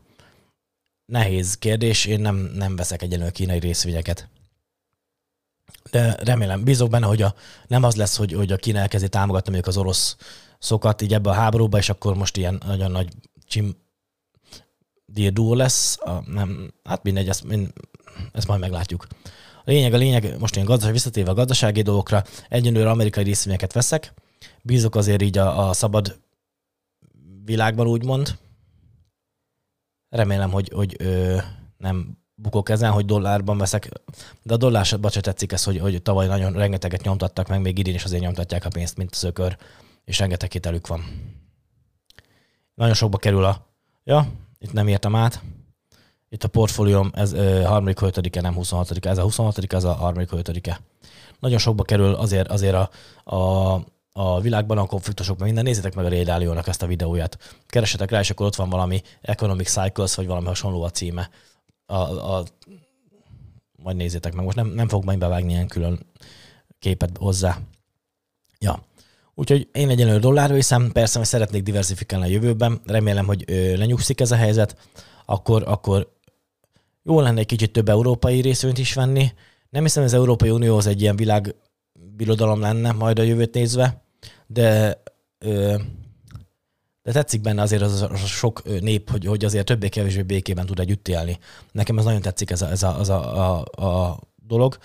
Nehéz 1.06 1.54
kérdés, 1.58 2.04
én 2.04 2.20
nem, 2.20 2.36
nem 2.36 2.76
veszek 2.76 3.02
egyenlő 3.02 3.30
kínai 3.30 3.58
részvényeket. 3.58 4.28
De 5.90 6.16
remélem, 6.24 6.64
bízok 6.64 6.90
benne, 6.90 7.06
hogy 7.06 7.22
a, 7.22 7.34
nem 7.66 7.82
az 7.82 7.96
lesz, 7.96 8.16
hogy, 8.16 8.32
hogy 8.32 8.52
a 8.52 8.56
Kína 8.56 8.78
elkezdi 8.78 9.08
támogatni 9.08 9.52
mondjuk 9.52 9.74
az 9.74 9.80
orosz 9.80 10.16
szokat 10.58 11.02
így 11.02 11.14
ebbe 11.14 11.30
a 11.30 11.34
háborúba, 11.34 11.78
és 11.78 11.88
akkor 11.88 12.14
most 12.14 12.36
ilyen 12.36 12.62
nagyon 12.66 12.90
nagy 12.90 13.08
csim 13.46 13.76
dirdú 15.06 15.54
lesz. 15.54 15.98
A, 16.00 16.22
nem, 16.26 16.72
hát 16.84 17.02
mindegy, 17.02 17.28
ezt, 17.28 17.44
mind, 17.44 17.72
ezt 18.32 18.46
majd 18.46 18.60
meglátjuk. 18.60 19.06
A 19.64 19.70
lényeg, 19.70 19.94
a 19.94 19.96
lényeg, 19.96 20.38
most 20.38 20.56
én 20.56 20.64
gazdaság, 20.64 20.92
visszatérve 20.92 21.30
a 21.30 21.34
gazdasági 21.34 21.82
dolgokra, 21.82 22.24
egyenlőre 22.48 22.90
amerikai 22.90 23.24
részvényeket 23.24 23.72
veszek, 23.72 24.14
bízok 24.62 24.94
azért 24.94 25.22
így 25.22 25.38
a, 25.38 25.68
a 25.68 25.72
szabad 25.72 26.22
világban 27.44 27.86
úgymond. 27.86 28.38
Remélem, 30.08 30.50
hogy, 30.50 30.70
hogy 30.74 30.96
ö, 30.98 31.38
nem 31.76 32.18
bukok 32.34 32.68
ezen, 32.68 32.90
hogy 32.90 33.04
dollárban 33.04 33.58
veszek, 33.58 33.88
de 34.42 34.54
a 34.54 34.56
dollárban 34.56 35.10
se 35.10 35.20
tetszik 35.20 35.52
ez, 35.52 35.64
hogy, 35.64 35.78
hogy 35.78 36.02
tavaly 36.02 36.26
nagyon 36.26 36.52
rengeteget 36.52 37.02
nyomtattak 37.02 37.48
meg, 37.48 37.60
még 37.60 37.78
idén 37.78 37.94
is 37.94 38.04
azért 38.04 38.22
nyomtatják 38.22 38.64
a 38.64 38.68
pénzt, 38.68 38.96
mint 38.96 39.14
szökör, 39.14 39.56
és 40.04 40.18
rengeteg 40.18 40.52
hitelük 40.52 40.86
van. 40.86 41.04
Nagyon 42.74 42.94
sokba 42.94 43.18
kerül 43.18 43.44
a... 43.44 43.66
Ja, 44.04 44.28
itt 44.58 44.72
nem 44.72 44.88
értem 44.88 45.14
át. 45.14 45.42
Itt 46.28 46.44
a 46.44 46.48
portfólióm, 46.48 47.10
ez 47.14 47.32
ö, 47.32 47.62
harmadik 47.62 48.00
ötödike, 48.00 48.40
nem 48.40 48.54
26 48.54 49.06
ez 49.06 49.18
a 49.18 49.22
26 49.22 49.72
ez 49.72 49.84
a 49.84 49.92
harmadik 49.92 50.32
ötödike. 50.32 50.80
Nagyon 51.40 51.58
sokba 51.58 51.82
kerül 51.82 52.14
azért, 52.14 52.50
azért 52.50 52.74
a, 52.74 52.90
a 53.36 53.84
a 54.16 54.40
világban 54.40 54.78
a 54.78 54.86
konfliktusokban 54.86 55.46
minden, 55.46 55.64
nézzétek 55.64 55.94
meg 55.94 56.04
a 56.04 56.08
Ray 56.08 56.48
ezt 56.66 56.82
a 56.82 56.86
videóját. 56.86 57.38
Keresetek 57.66 58.10
rá, 58.10 58.20
és 58.20 58.30
akkor 58.30 58.46
ott 58.46 58.54
van 58.54 58.68
valami 58.68 59.02
Economic 59.20 59.70
Cycles, 59.70 60.14
vagy 60.14 60.26
valami 60.26 60.46
hasonló 60.46 60.82
a 60.82 60.90
címe. 60.90 61.30
A, 61.86 61.94
a, 62.34 62.44
majd 63.76 63.96
nézzétek 63.96 64.34
meg, 64.34 64.44
most 64.44 64.56
nem, 64.56 64.66
nem 64.66 64.88
fogok 64.88 65.04
majd 65.04 65.18
bevágni 65.18 65.52
ilyen 65.52 65.66
külön 65.66 66.06
képet 66.78 67.16
hozzá. 67.18 67.58
Ja. 68.58 68.82
Úgyhogy 69.34 69.68
én 69.72 69.88
egyenlő 69.88 70.18
dollárra 70.18 70.54
hiszem, 70.54 70.92
persze, 70.92 71.18
hogy 71.18 71.26
szeretnék 71.26 71.62
diversifikálni 71.62 72.26
a 72.26 72.30
jövőben, 72.30 72.80
remélem, 72.86 73.26
hogy 73.26 73.44
ö, 73.46 73.76
lenyugszik 73.76 74.20
ez 74.20 74.30
a 74.30 74.36
helyzet, 74.36 74.76
akkor, 75.24 75.62
akkor 75.66 76.12
jó 77.02 77.20
lenne 77.20 77.38
egy 77.40 77.46
kicsit 77.46 77.72
több 77.72 77.88
európai 77.88 78.40
részvényt 78.40 78.78
is 78.78 78.94
venni. 78.94 79.32
Nem 79.70 79.82
hiszem, 79.82 80.02
hogy 80.02 80.12
az 80.12 80.18
Európai 80.18 80.50
Unió 80.50 80.76
az 80.76 80.86
egy 80.86 81.00
ilyen 81.00 81.16
világbirodalom 81.16 82.60
lenne 82.60 82.92
majd 82.92 83.18
a 83.18 83.22
jövőt 83.22 83.54
nézve, 83.54 84.03
de 84.54 85.02
de 87.02 87.12
tetszik 87.12 87.40
benne 87.40 87.62
azért 87.62 87.82
az 87.82 88.02
a 88.02 88.16
sok 88.16 88.80
nép, 88.80 89.10
hogy, 89.10 89.24
hogy 89.24 89.44
azért 89.44 89.66
többé-kevésbé 89.66 90.22
békében 90.22 90.66
tud 90.66 90.78
együtt 90.78 91.08
élni. 91.08 91.38
Nekem 91.72 91.98
ez 91.98 92.04
nagyon 92.04 92.20
tetszik 92.20 92.50
ez 92.50 92.62
a, 92.62 92.70
ez 92.70 92.82
a, 92.82 92.96
ez 93.00 93.08
a, 93.08 93.56
a, 93.56 93.84
a 93.86 94.20
dolog. 94.36 94.78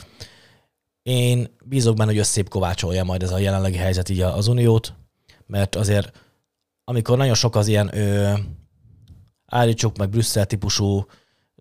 Én 1.02 1.56
bízok 1.66 1.96
benne, 1.96 2.10
hogy 2.10 2.20
összép 2.20 2.50
kovácsolja 2.50 3.04
majd 3.04 3.24
ez 3.24 3.32
a 3.32 3.38
jelenlegi 3.38 3.78
helyzet 3.78 4.10
így 4.10 4.22
az 4.22 4.48
uniót, 4.48 4.94
mert 5.46 5.76
azért 5.76 6.12
amikor 6.84 7.18
nagyon 7.18 7.34
sok 7.34 7.56
az 7.56 7.68
ilyen 7.68 7.98
ö, 7.98 8.34
állítsuk 9.46 9.98
meg 9.98 10.10
Brüsszel 10.10 10.46
típusú 10.46 11.06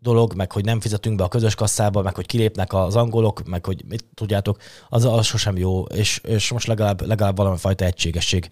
dolog, 0.01 0.35
meg 0.35 0.53
hogy 0.53 0.65
nem 0.65 0.81
fizetünk 0.81 1.17
be 1.17 1.25
a 1.25 1.29
közös 1.29 1.55
kasszába, 1.55 2.03
meg 2.03 2.15
hogy 2.15 2.27
kilépnek 2.27 2.73
az 2.73 2.97
angolok, 2.97 3.47
meg 3.47 3.65
hogy 3.67 3.85
mit 3.89 4.05
tudjátok, 4.15 4.57
az, 4.89 5.05
az 5.05 5.27
sosem 5.27 5.57
jó, 5.57 5.83
és, 5.83 6.19
és 6.19 6.53
most 6.53 6.67
legalább, 6.67 7.07
legalább 7.07 7.37
valami 7.37 7.57
fajta 7.57 7.85
egységesség 7.85 8.51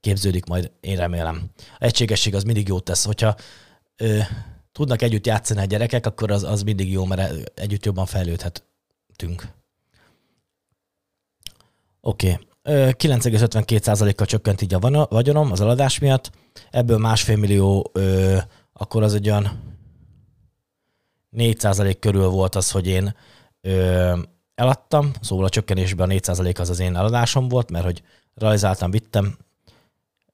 képződik 0.00 0.46
majd, 0.46 0.70
én 0.80 0.96
remélem. 0.96 1.50
A 1.56 1.84
egységesség 1.84 2.34
az 2.34 2.42
mindig 2.42 2.68
jót 2.68 2.84
tesz, 2.84 3.04
hogyha 3.04 3.34
ö, 3.96 4.18
tudnak 4.72 5.02
együtt 5.02 5.26
játszani 5.26 5.60
a 5.60 5.64
gyerekek, 5.64 6.06
akkor 6.06 6.30
az, 6.30 6.42
az 6.42 6.62
mindig 6.62 6.92
jó, 6.92 7.04
mert 7.04 7.50
együtt 7.58 7.84
jobban 7.84 8.06
fejlődhetünk. 8.06 9.48
Oké. 12.00 12.30
Okay. 12.30 12.46
9,52%-kal 12.68 14.26
csökkent 14.26 14.62
így 14.62 14.74
a 14.74 15.06
vagyonom 15.08 15.52
az 15.52 15.60
eladás 15.60 15.98
miatt, 15.98 16.30
ebből 16.70 16.98
másfél 16.98 17.36
millió, 17.36 17.90
ö, 17.92 18.36
akkor 18.72 19.02
az 19.02 19.14
egy 19.14 19.28
olyan 19.28 19.68
4% 21.36 21.96
körül 22.00 22.28
volt 22.28 22.54
az, 22.54 22.70
hogy 22.70 22.86
én 22.86 23.14
ö, 23.60 24.18
eladtam, 24.54 25.12
szóval 25.20 25.44
a 25.44 25.48
csökkenésben 25.48 26.10
a 26.10 26.12
4% 26.12 26.60
az 26.60 26.70
az 26.70 26.78
én 26.78 26.96
eladásom 26.96 27.48
volt, 27.48 27.70
mert 27.70 27.84
hogy 27.84 28.02
realizáltam, 28.34 28.90
vittem 28.90 29.36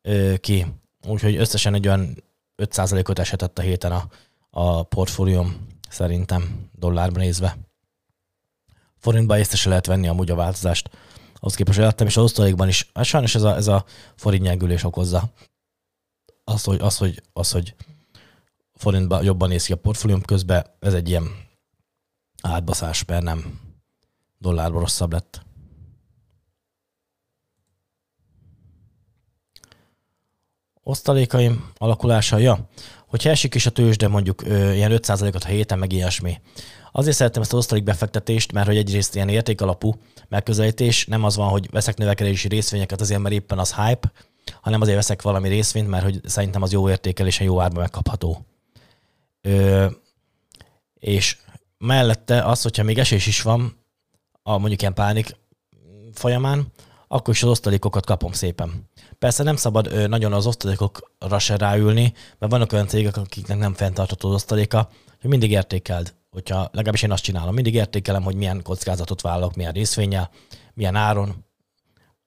ö, 0.03 0.35
ki, 0.41 0.67
úgyhogy 1.07 1.37
összesen 1.37 1.75
egy 1.75 1.87
olyan 1.87 2.23
5%-ot 2.57 3.19
esetett 3.19 3.59
a 3.59 3.63
héten 3.63 3.93
a, 3.93 4.09
a 4.51 4.83
portfólióm 4.83 5.67
szerintem 5.89 6.69
dollárban 6.79 7.23
nézve. 7.23 7.57
Forintban 8.99 9.39
észre 9.39 9.57
se 9.57 9.69
lehet 9.69 9.87
venni 9.87 10.09
amúgy 10.09 10.31
a 10.31 10.35
változást. 10.35 10.91
Ahhoz 11.35 11.55
képest, 11.55 11.79
hogy 11.79 12.07
és 12.07 12.17
az 12.17 12.23
osztalékban 12.23 12.69
is. 12.69 12.91
Hát 12.95 13.05
sajnos 13.05 13.35
ez 13.35 13.43
a, 13.43 13.57
ez 13.57 13.67
a 13.67 13.85
forint 14.17 14.85
okozza. 14.85 15.33
Az, 16.45 16.65
hogy, 16.65 16.81
az, 16.81 16.97
hogy, 16.97 17.23
az, 17.33 17.51
hogy 17.51 17.75
forintban 18.85 19.25
jobban 19.25 19.49
néz 19.49 19.65
ki 19.65 19.73
a 19.73 19.77
portfólium, 19.77 20.23
közben 20.23 20.67
ez 20.81 20.95
egy 20.95 21.09
ilyen 21.09 21.25
átbaszás, 22.43 23.05
mert 23.05 23.23
nem 23.23 23.61
dollárban 24.39 24.81
rosszabb 24.81 25.13
lett. 25.13 25.43
Osztalékaim 30.83 31.71
alakulása, 31.77 32.39
ja, 32.39 32.69
hogyha 33.07 33.31
esik 33.31 33.55
is 33.55 33.67
a 33.67 33.71
tőzsde 33.71 34.09
mondjuk 34.09 34.43
ö, 34.43 34.73
ilyen 34.73 34.91
5%-ot 34.95 35.45
a 35.45 35.49
héten, 35.49 35.79
meg 35.79 35.93
ilyesmi. 35.93 36.41
Azért 36.93 37.17
szeretem 37.17 37.43
ezt 37.43 37.53
az 37.53 37.59
osztalék 37.59 37.85
befektetést, 37.85 38.53
mert 38.53 38.67
hogy 38.67 38.77
egyrészt 38.77 39.15
ilyen 39.15 39.29
értékalapú 39.29 39.95
megközelítés, 40.29 41.07
nem 41.07 41.25
az 41.25 41.37
van, 41.37 41.49
hogy 41.49 41.71
veszek 41.71 41.97
növekedési 41.97 42.49
részvényeket 42.49 43.01
azért, 43.01 43.21
mert 43.21 43.35
éppen 43.35 43.59
az 43.59 43.75
hype, 43.75 44.13
hanem 44.61 44.81
azért 44.81 44.97
veszek 44.97 45.23
valami 45.23 45.49
részvényt, 45.49 45.89
mert 45.89 46.05
hogy 46.05 46.21
szerintem 46.25 46.63
az 46.63 46.73
jó 46.73 46.91
értékelésen 46.91 47.47
jó 47.47 47.61
árban 47.61 47.81
megkapható. 47.81 48.47
Ö, 49.47 49.87
és 50.95 51.37
mellette 51.79 52.45
az, 52.45 52.63
hogyha 52.63 52.83
még 52.83 52.99
esés 52.99 53.27
is 53.27 53.43
van, 53.43 53.77
a 54.43 54.59
mondjuk 54.59 54.81
ilyen 54.81 54.95
pánik 54.95 55.37
folyamán, 56.13 56.67
akkor 57.09 57.35
is 57.35 57.43
az 57.43 57.49
osztalékokat 57.49 58.07
kapom 58.07 58.33
szépen. 58.33 58.91
Persze 59.19 59.43
nem 59.43 59.57
szabad 59.57 59.87
ö, 59.87 60.07
nagyon 60.07 60.33
az 60.33 60.47
osztalékokra 60.47 61.39
se 61.39 61.57
ráülni, 61.57 62.13
mert 62.39 62.53
vannak 62.53 62.73
olyan 62.73 62.87
cégek, 62.87 63.17
akiknek 63.17 63.59
nem 63.59 63.75
fenntartható 63.75 64.29
az 64.29 64.35
osztaléka, 64.35 64.89
hogy 65.21 65.31
mindig 65.31 65.51
értékeld, 65.51 66.15
hogyha 66.31 66.69
legalábbis 66.73 67.03
én 67.03 67.13
azt 67.13 67.23
csinálom, 67.23 67.55
mindig 67.55 67.75
értékelem, 67.75 68.23
hogy 68.23 68.37
milyen 68.37 68.63
kockázatot 68.63 69.21
vállalok, 69.21 69.55
milyen 69.55 69.73
részvényel, 69.73 70.31
milyen 70.75 70.95
áron, 70.95 71.45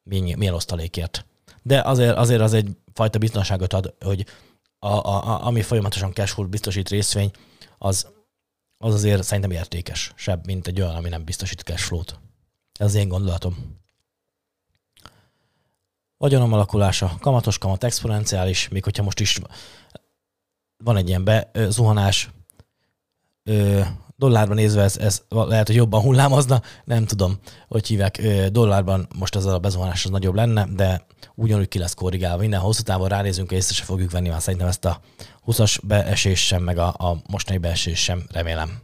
milyen, 0.04 0.38
milyen 0.38 0.54
osztalékért. 0.54 1.26
De 1.64 1.82
azért, 1.82 2.18
azért 2.18 2.42
az 2.42 2.54
egy 2.54 2.78
fajta 2.94 3.18
biztonságot 3.18 3.74
ad, 3.74 3.94
hogy 4.00 4.26
a, 4.80 4.88
a, 4.88 5.28
a, 5.28 5.46
ami 5.46 5.62
folyamatosan 5.62 6.14
cashflow 6.14 6.48
biztosít 6.48 6.90
részvény, 6.90 7.32
az, 7.78 8.08
az 8.78 8.94
azért 8.94 9.24
szerintem 9.24 9.52
értékes, 9.52 10.12
sebb, 10.16 10.46
mint 10.46 10.68
egy 10.68 10.82
olyan, 10.82 10.96
ami 10.96 11.10
nem 11.10 11.24
biztosít 11.24 11.62
cashflow-t. 11.62 12.20
Ez 12.80 12.86
az 12.86 12.96
én 12.96 13.08
gondolatom. 13.08 13.76
Vagyonom 16.18 16.54
alakulása, 16.54 17.18
kamatos 17.20 17.58
kamat 17.58 17.84
exponenciális, 17.84 18.68
még 18.68 18.84
hogyha 18.84 19.04
most 19.04 19.20
is 19.20 19.40
van 20.84 20.98
egy 20.98 21.08
ilyen 21.08 21.24
bezuhanás, 21.24 22.30
dollárban 24.18 24.56
nézve 24.56 24.82
ez, 24.82 24.98
ez 24.98 25.22
lehet, 25.30 25.68
hogy 25.68 25.76
jobban 25.76 26.02
hullámozna, 26.02 26.62
nem 26.84 27.06
tudom, 27.06 27.38
hogy 27.68 27.88
hívják, 27.88 28.22
dollárban 28.52 29.08
most 29.20 29.36
ez 29.36 29.46
a 29.46 29.60
bezuhanás 29.60 30.06
az 30.06 30.12
nagyobb 30.12 30.36
lenne, 30.36 30.68
de 30.76 31.06
ugyanúgy 31.36 31.68
ki 31.68 31.80
lesz 31.80 31.94
korrigálva. 31.94 32.42
Minden 32.42 32.60
hosszú 32.60 32.82
távon 32.82 33.08
ránézünk, 33.08 33.52
észre 33.52 33.74
se 33.74 33.84
fogjuk 33.84 34.12
venni, 34.12 34.30
mert 34.30 34.42
szerintem 34.42 34.68
ezt 34.68 34.86
a 34.86 35.00
20-as 35.48 35.78
beesés 35.84 36.46
sem, 36.46 36.64
meg 36.64 36.78
a, 36.78 36.88
a 36.88 37.22
mostani 37.30 37.58
beesés 37.58 38.04
sem, 38.04 38.24
remélem. 38.32 38.82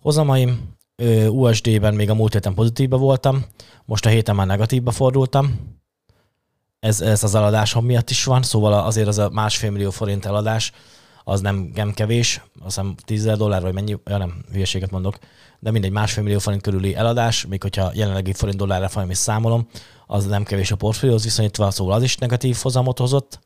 Hozamaim 0.00 0.74
USD-ben 1.28 1.94
még 1.94 2.10
a 2.10 2.14
múlt 2.14 2.32
héten 2.32 2.54
pozitívba 2.54 2.96
voltam, 2.96 3.44
most 3.84 4.06
a 4.06 4.08
héten 4.08 4.34
már 4.34 4.46
negatívba 4.46 4.90
fordultam. 4.90 5.78
Ez, 6.78 7.00
ez 7.00 7.24
az 7.24 7.34
eladásom 7.34 7.84
miatt 7.84 8.10
is 8.10 8.24
van, 8.24 8.42
szóval 8.42 8.72
azért 8.72 9.08
az 9.08 9.18
a 9.18 9.30
másfél 9.30 9.70
millió 9.70 9.90
forint 9.90 10.26
eladás, 10.26 10.72
az 11.24 11.40
nem, 11.40 11.70
nem 11.74 11.92
kevés, 11.92 12.36
azt 12.36 12.64
hiszem 12.64 12.94
10 13.04 13.24
dollár, 13.24 13.62
vagy 13.62 13.74
mennyi, 13.74 13.96
ja 14.04 14.16
nem, 14.16 14.44
hülyeséget 14.52 14.90
mondok, 14.90 15.18
de 15.58 15.70
mindegy 15.70 15.90
másfél 15.90 16.22
millió 16.22 16.38
forint 16.38 16.62
körüli 16.62 16.94
eladás, 16.94 17.46
még 17.46 17.62
hogyha 17.62 17.90
jelenlegi 17.94 18.32
forint 18.32 18.58
dollárra 18.58 18.88
folyam 18.88 19.10
is 19.10 19.18
számolom, 19.18 19.68
az 20.06 20.26
nem 20.26 20.44
kevés 20.44 20.70
a 20.70 20.76
portfólióhoz 20.76 21.24
viszonyítva, 21.24 21.70
szóval 21.70 21.94
az 21.94 22.02
is 22.02 22.16
negatív 22.16 22.56
hozamot 22.62 22.98
hozott. 22.98 23.40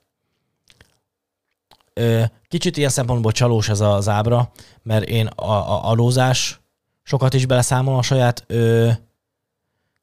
Kicsit 2.48 2.76
ilyen 2.76 2.90
szempontból 2.90 3.32
csalós 3.32 3.68
ez 3.68 3.80
az 3.80 4.08
ábra, 4.08 4.50
mert 4.82 5.08
én 5.08 5.26
a, 5.26 5.52
a 5.52 5.90
adózás 5.90 6.60
sokat 7.02 7.34
is 7.34 7.46
beleszámolom 7.46 7.98
a 7.98 8.02
saját 8.02 8.44
ö, 8.46 8.90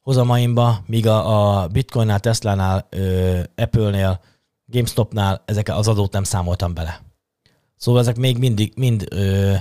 hozamaimba, 0.02 0.82
míg 0.86 1.06
a, 1.06 1.60
a 1.60 1.66
Bitcoinnál, 1.66 2.20
Tesla-nál, 2.20 2.88
Apple-nél, 3.56 4.20
GameStop-nál 4.66 5.42
ezek 5.44 5.68
az 5.68 5.88
adót 5.88 6.12
nem 6.12 6.24
számoltam 6.24 6.74
bele. 6.74 7.11
Szóval 7.82 8.00
ezek 8.00 8.16
még 8.16 8.38
mindig, 8.38 8.72
mind 8.76 9.06
ö, 9.10 9.54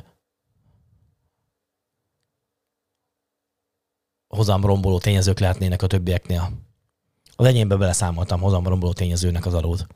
hozamromboló 4.28 5.00
tényezők 5.00 5.40
lehetnének 5.40 5.82
a 5.82 5.88
többieknél. 5.88 6.52
Az 7.36 7.46
enyémbe 7.46 7.76
beleszámoltam 7.76 8.42
hozamromboló 8.42 8.94
tényezőnek 8.94 9.46
az 9.46 9.54
adót. 9.54 9.88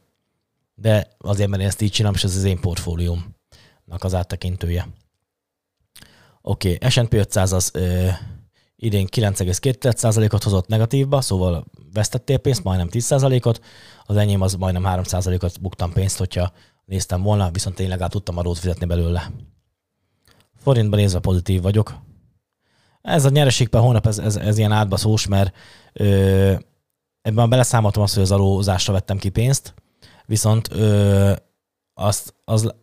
De 0.76 1.08
azért, 1.18 1.50
mert 1.50 1.62
én 1.62 1.68
ezt 1.68 1.82
így 1.82 1.92
csinálom, 1.92 2.16
és 2.16 2.24
ez 2.24 2.36
az 2.36 2.44
én 2.44 2.60
portfóliómnak 2.60 3.24
az 4.00 4.14
áttekintője. 4.14 4.88
Oké, 6.42 6.74
okay, 6.74 6.90
S&P 6.90 7.14
500 7.14 7.52
az 7.52 7.72
ö, 7.74 8.10
idén 8.76 9.08
9,2%-ot 9.12 10.44
hozott 10.44 10.68
negatívba, 10.68 11.22
szóval 11.22 11.66
vesztettél 11.94 12.38
pénzt, 12.38 12.64
majdnem 12.64 12.90
10%-ot, 12.92 13.60
az 14.04 14.18
enyém 14.18 14.42
az 14.42 14.54
majdnem 14.56 14.84
3%-ot 14.86 15.62
buktam 15.62 15.94
pénzt, 15.94 16.18
hogyha 16.18 16.52
néztem 16.86 17.22
volna, 17.22 17.52
viszont 17.52 17.80
én 17.80 17.88
legalább 17.88 18.12
tudtam 18.12 18.38
adót 18.38 18.58
fizetni 18.58 18.86
belőle. 18.86 19.32
Forintban 20.56 21.00
nézve 21.00 21.20
pozitív 21.20 21.62
vagyok. 21.62 21.96
Ez 23.02 23.26
a 23.26 23.30
nyereség 23.30 23.68
per 23.68 23.82
hónap, 23.82 24.06
ez, 24.06 24.18
ez, 24.18 24.36
ez 24.36 24.58
ilyen 24.58 24.72
átbaszós, 24.72 25.28
mert 25.28 25.56
ö, 25.94 26.54
ebben 27.22 27.50
beleszámoltam 27.50 28.04
azt, 28.04 28.14
hogy 28.14 28.24
az 28.24 28.32
adózásra 28.32 28.94
vettem 28.94 29.18
ki 29.18 29.30
pénzt, 29.30 29.74
viszont 30.26 30.72
ö, 30.72 31.34
azt, 31.94 32.36
az, 32.44 32.74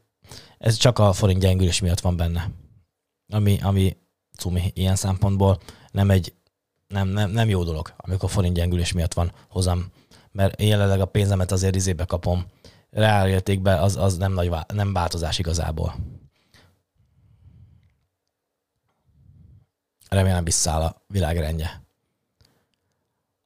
ez 0.59 0.77
csak 0.77 0.99
a 0.99 1.13
forint 1.13 1.41
gyengülés 1.41 1.81
miatt 1.81 2.01
van 2.01 2.17
benne. 2.17 2.51
Ami, 3.33 3.59
ami 3.63 3.97
cumi 4.39 4.71
ilyen 4.75 4.97
szempontból 4.97 5.59
nem 5.91 6.11
egy 6.11 6.35
nem, 6.93 7.09
nem, 7.09 7.31
nem 7.31 7.49
jó 7.49 7.65
dolog, 7.65 7.93
amikor 7.97 8.31
forint 8.31 8.55
gyengülés 8.55 8.93
miatt 8.93 9.15
van 9.15 9.33
hozam, 9.49 9.87
mert 10.33 10.61
én 10.61 10.69
jelenleg 10.69 11.01
a 11.01 11.05
pénzemet 11.05 11.53
azért 11.53 11.75
izébe 11.75 12.05
kapom, 12.05 12.47
reálértékben 12.93 13.79
az, 13.79 13.97
az 13.97 14.17
nem, 14.17 14.33
nagy, 14.33 14.51
nem 14.75 14.93
változás 14.93 15.39
igazából. 15.39 15.95
Remélem 20.09 20.45
visszáll 20.45 20.83
a 20.83 21.03
világrendje. 21.07 21.83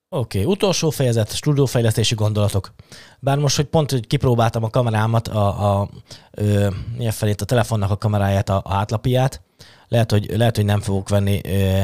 Oké, 0.09 0.41
okay, 0.41 0.53
utolsó 0.53 0.91
fejezet, 0.91 1.35
stúdiófejlesztési 1.35 2.15
gondolatok. 2.15 2.75
Bár 3.21 3.39
most, 3.39 3.57
hogy 3.57 3.65
pont 3.65 3.91
hogy 3.91 4.07
kipróbáltam 4.07 4.65
a 4.65 4.71
kamerámat, 4.71 5.29
a, 5.29 5.73
a, 5.73 5.81
a, 6.99 7.11
felét 7.11 7.41
a 7.41 7.45
telefonnak 7.45 7.91
a 7.91 7.97
kameráját, 7.97 8.49
a, 8.49 8.57
a 8.57 8.75
átlapját, 8.75 9.43
lehet, 9.89 10.11
hogy, 10.11 10.37
lehet, 10.37 10.57
hogy 10.57 10.65
nem 10.65 10.81
fogok 10.81 11.09
venni 11.09 11.41
ö, 11.45 11.83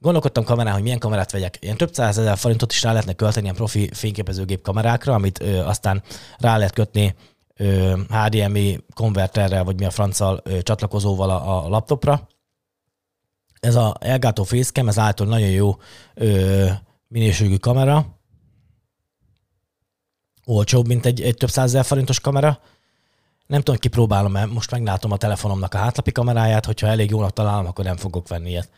Gondolkodtam 0.00 0.44
kamerán, 0.44 0.72
hogy 0.72 0.82
milyen 0.82 0.98
kamerát 0.98 1.30
vegyek. 1.30 1.58
Ilyen 1.60 1.76
több 1.76 1.94
százezer 1.94 2.36
forintot 2.36 2.72
is 2.72 2.82
rá 2.82 2.90
lehetne 2.90 3.12
költeni 3.12 3.44
ilyen 3.44 3.56
profi 3.56 3.90
fényképezőgép 3.92 4.62
kamerákra, 4.62 5.14
amit 5.14 5.40
ö, 5.40 5.58
aztán 5.58 6.02
rá 6.38 6.56
lehet 6.56 6.72
kötni 6.72 7.14
ö, 7.56 7.98
HDMI 8.08 8.84
konverterrel, 8.94 9.64
vagy 9.64 9.78
mi 9.78 9.84
a 9.84 9.90
franccal 9.90 10.40
ö, 10.44 10.62
csatlakozóval 10.62 11.30
a, 11.30 11.64
a 11.64 11.68
laptopra. 11.68 12.28
Ez 13.60 13.74
a 13.74 13.96
Elgato 14.00 14.44
Facecam, 14.44 14.88
ez 14.88 14.98
által 14.98 15.26
nagyon 15.26 15.48
jó 15.48 15.76
ö, 16.14 16.66
minőségű 17.08 17.56
kamera. 17.56 18.18
Olcsóbb, 20.44 20.86
mint 20.86 21.06
egy, 21.06 21.20
egy 21.20 21.36
több 21.36 21.50
százezer 21.50 21.84
forintos 21.84 22.20
kamera. 22.20 22.60
Nem 23.46 23.60
tudom, 23.60 23.80
kipróbálom 23.80 24.32
mert 24.32 24.52
most 24.52 24.70
meglátom 24.70 25.12
a 25.12 25.16
telefonomnak 25.16 25.74
a 25.74 25.78
hátlapi 25.78 26.12
kameráját, 26.12 26.66
hogyha 26.66 26.86
elég 26.86 27.10
jónak 27.10 27.32
találom, 27.32 27.66
akkor 27.66 27.84
nem 27.84 27.96
fogok 27.96 28.28
venni 28.28 28.50
ilyet. 28.50 28.70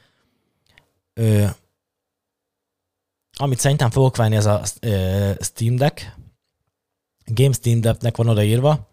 Ö, 1.14 1.46
amit 3.38 3.58
szerintem 3.58 3.90
fogok 3.90 4.16
venni, 4.16 4.36
ez 4.36 4.46
a 4.46 4.62
ö, 4.80 5.30
Steam 5.40 5.76
Deck. 5.76 6.16
Game 7.24 7.52
Steam 7.52 7.80
Decknek 7.80 8.16
van 8.16 8.28
odaírva. 8.28 8.90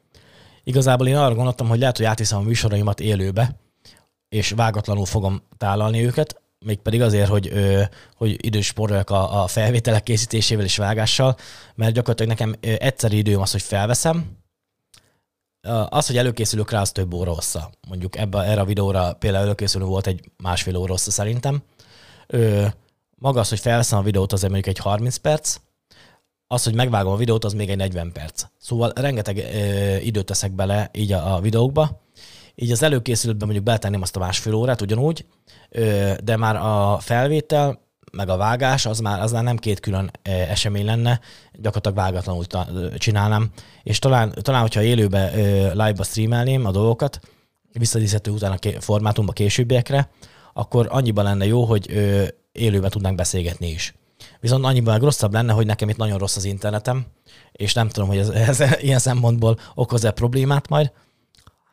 Igazából 0.64 1.08
én 1.08 1.16
arra 1.16 1.36
gondoltam, 1.36 1.68
hogy 1.68 1.80
lehet, 1.80 1.98
hogy 1.98 2.06
átviszem 2.06 2.38
a 2.38 2.42
műsoraimat 2.42 3.00
élőbe, 3.00 3.56
és 4.30 4.50
vágatlanul 4.50 5.06
fogom 5.06 5.42
tálalni 5.58 6.06
őket, 6.06 6.42
mégpedig 6.60 7.02
azért, 7.02 7.30
hogy, 7.30 7.48
ö, 7.48 7.84
hogy 8.16 8.46
idős 8.46 8.74
a, 8.74 9.44
a 9.44 9.48
felvételek 9.48 10.04
készítésével 10.04 10.66
és 10.66 10.78
vágással, 10.78 11.38
mert 11.76 11.94
gyakorlatilag 11.94 12.32
nekem 12.32 12.56
egyszerű 12.80 13.18
időm 13.18 13.42
az, 13.42 13.52
hogy 13.52 13.62
felveszem, 13.62 14.38
az, 15.90 16.08
hogy 16.08 16.18
előkészülök 16.18 16.72
rá, 16.72 16.82
az 16.82 16.92
több 16.92 17.14
óra 17.14 17.34
hossza. 17.34 17.70
Mondjuk 17.88 18.18
ebbe, 18.18 18.42
erre 18.42 18.62
a 18.62 18.66
videóra 18.66 19.14
például 19.14 19.44
előkészülő 19.44 19.86
volt 19.86 20.08
egy 20.08 20.32
másfél 20.38 20.76
óra 20.76 20.92
hossza 20.92 21.12
szerintem. 21.12 21.64
Ö, 22.34 22.66
maga 23.16 23.40
az, 23.40 23.50
hogy 23.50 23.60
felveszem 23.60 24.00
a 24.00 24.02
videót, 24.02 24.34
az 24.34 24.42
mondjuk 24.42 24.68
egy 24.68 24.78
30 24.78 25.16
perc, 25.16 25.58
az, 26.48 26.64
hogy 26.64 26.74
megvágom 26.74 27.14
a 27.14 27.18
videót, 27.18 27.44
az 27.44 27.54
még 27.54 27.70
egy 27.70 27.78
40 27.78 28.12
perc. 28.12 28.46
Szóval 28.58 28.92
rengeteg 28.96 29.38
ö, 29.38 29.96
időt 29.98 30.26
teszek 30.26 30.52
bele 30.52 30.90
így 30.94 31.12
a, 31.12 31.36
a 31.36 31.40
videókba. 31.40 32.02
Így 32.56 32.72
az 32.72 32.84
előkészülőben 32.84 33.46
mondjuk 33.46 33.66
beletenném 33.66 34.02
azt 34.02 34.16
a 34.16 34.20
másfél 34.20 34.54
órát 34.54 34.82
ugyanúgy, 34.82 35.26
ö, 35.70 36.14
de 36.24 36.38
már 36.38 36.56
a 36.56 36.98
felvétel, 37.00 37.88
meg 38.12 38.30
a 38.30 38.38
vágás, 38.38 38.86
az 38.86 39.00
már, 39.00 39.22
az 39.22 39.32
már 39.32 39.44
nem 39.44 39.58
két 39.58 39.80
külön 39.80 40.12
esemény 40.22 40.86
lenne, 40.86 41.20
gyakorlatilag 41.54 41.98
vágatlanul 41.98 42.46
csinálnám. 42.98 43.52
És 43.84 44.00
talán, 44.00 44.34
talán 44.42 44.62
hogyha 44.62 44.82
élőbe 44.82 45.32
live-ba 45.72 46.04
streamelném 46.04 46.66
a 46.66 46.72
dolgokat, 46.72 47.20
visszadíszhető 47.72 48.32
utána 48.32 48.58
formátumba 48.80 49.32
későbbiekre, 49.32 50.10
akkor 50.54 50.88
annyiban 50.90 51.24
lenne 51.24 51.46
jó, 51.46 51.64
hogy 51.66 51.92
élőben 52.52 52.90
tudnánk 52.90 53.16
beszélgetni 53.16 53.68
is. 53.68 53.94
Viszont 54.40 54.66
annyiban 54.66 54.94
meg 54.94 55.02
rosszabb 55.02 55.34
lenne, 55.34 55.54
hogy 55.54 55.66
nekem 55.66 55.90
itt 55.90 55.98
nagyon 55.98 56.18
rossz 56.18 56.36
az 56.36 56.44
internetem, 56.44 57.06
és 57.52 57.74
nem 57.74 57.90
tudom, 57.90 58.08
hogy 58.08 58.18
ez, 58.18 58.30
ez 58.60 58.82
ilyen 58.82 59.00
szempontból 59.00 59.60
okoz-e 59.76 60.12
problémát 60.12 60.68
majd. 60.68 60.92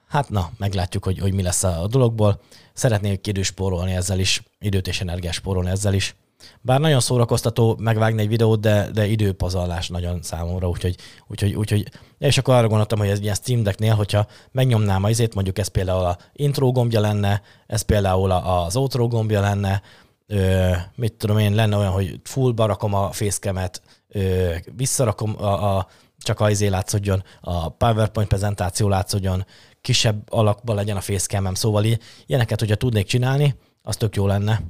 Hát 0.08 0.30
na, 0.30 0.50
meglátjuk, 0.58 1.04
hogy, 1.04 1.18
hogy 1.18 1.34
mi 1.34 1.42
lesz 1.42 1.64
a 1.64 1.86
dologból. 1.86 2.40
Szeretnék 2.72 3.26
időt 3.26 3.44
spórolni 3.44 3.92
ezzel 3.92 4.18
is, 4.18 4.42
időt 4.58 4.88
és 4.88 5.00
energiát 5.00 5.32
spórolni 5.32 5.70
ezzel 5.70 5.94
is. 5.94 6.16
Bár 6.60 6.80
nagyon 6.80 7.00
szórakoztató 7.00 7.76
megvágni 7.78 8.20
egy 8.20 8.28
videót, 8.28 8.60
de, 8.60 8.90
de 8.90 9.06
időpazarlás 9.06 9.88
nagyon 9.88 10.22
számomra, 10.22 10.68
úgyhogy, 10.68 10.96
úgyhogy, 11.26 11.54
úgyhogy 11.54 11.88
és 12.18 12.38
akkor 12.38 12.54
arra 12.54 12.68
gondoltam, 12.68 12.98
hogy 12.98 13.08
ez 13.08 13.20
ilyen 13.20 13.34
Steam 13.34 13.62
Decknél, 13.62 13.94
hogyha 13.94 14.26
megnyomnám 14.52 15.04
a 15.04 15.10
izét, 15.10 15.34
mondjuk 15.34 15.58
ez 15.58 15.68
például 15.68 16.04
a 16.04 16.18
intro 16.32 16.72
gombja 16.72 17.00
lenne, 17.00 17.42
ez 17.66 17.82
például 17.82 18.30
az 18.30 18.76
outro 18.76 19.08
gombja 19.08 19.40
lenne, 19.40 19.82
ö, 20.26 20.70
mit 20.94 21.12
tudom 21.12 21.38
én, 21.38 21.54
lenne 21.54 21.76
olyan, 21.76 21.92
hogy 21.92 22.20
full 22.24 22.52
barakom 22.52 22.94
a 22.94 23.12
facecam-et, 23.12 23.82
ö, 24.08 24.54
visszarakom 24.76 25.34
a, 25.38 25.76
a 25.76 25.86
csak 26.18 26.40
a 26.40 26.50
izé 26.50 26.66
látszódjon, 26.66 27.22
a 27.40 27.68
PowerPoint 27.68 28.28
prezentáció 28.28 28.88
látszódjon, 28.88 29.46
kisebb 29.80 30.32
alakban 30.32 30.76
legyen 30.76 30.96
a 30.96 31.00
facecam 31.00 31.54
szóval 31.54 31.84
ilyeneket, 32.26 32.60
hogyha 32.60 32.74
tudnék 32.74 33.06
csinálni, 33.06 33.54
az 33.82 33.96
tök 33.96 34.16
jó 34.16 34.26
lenne 34.26 34.60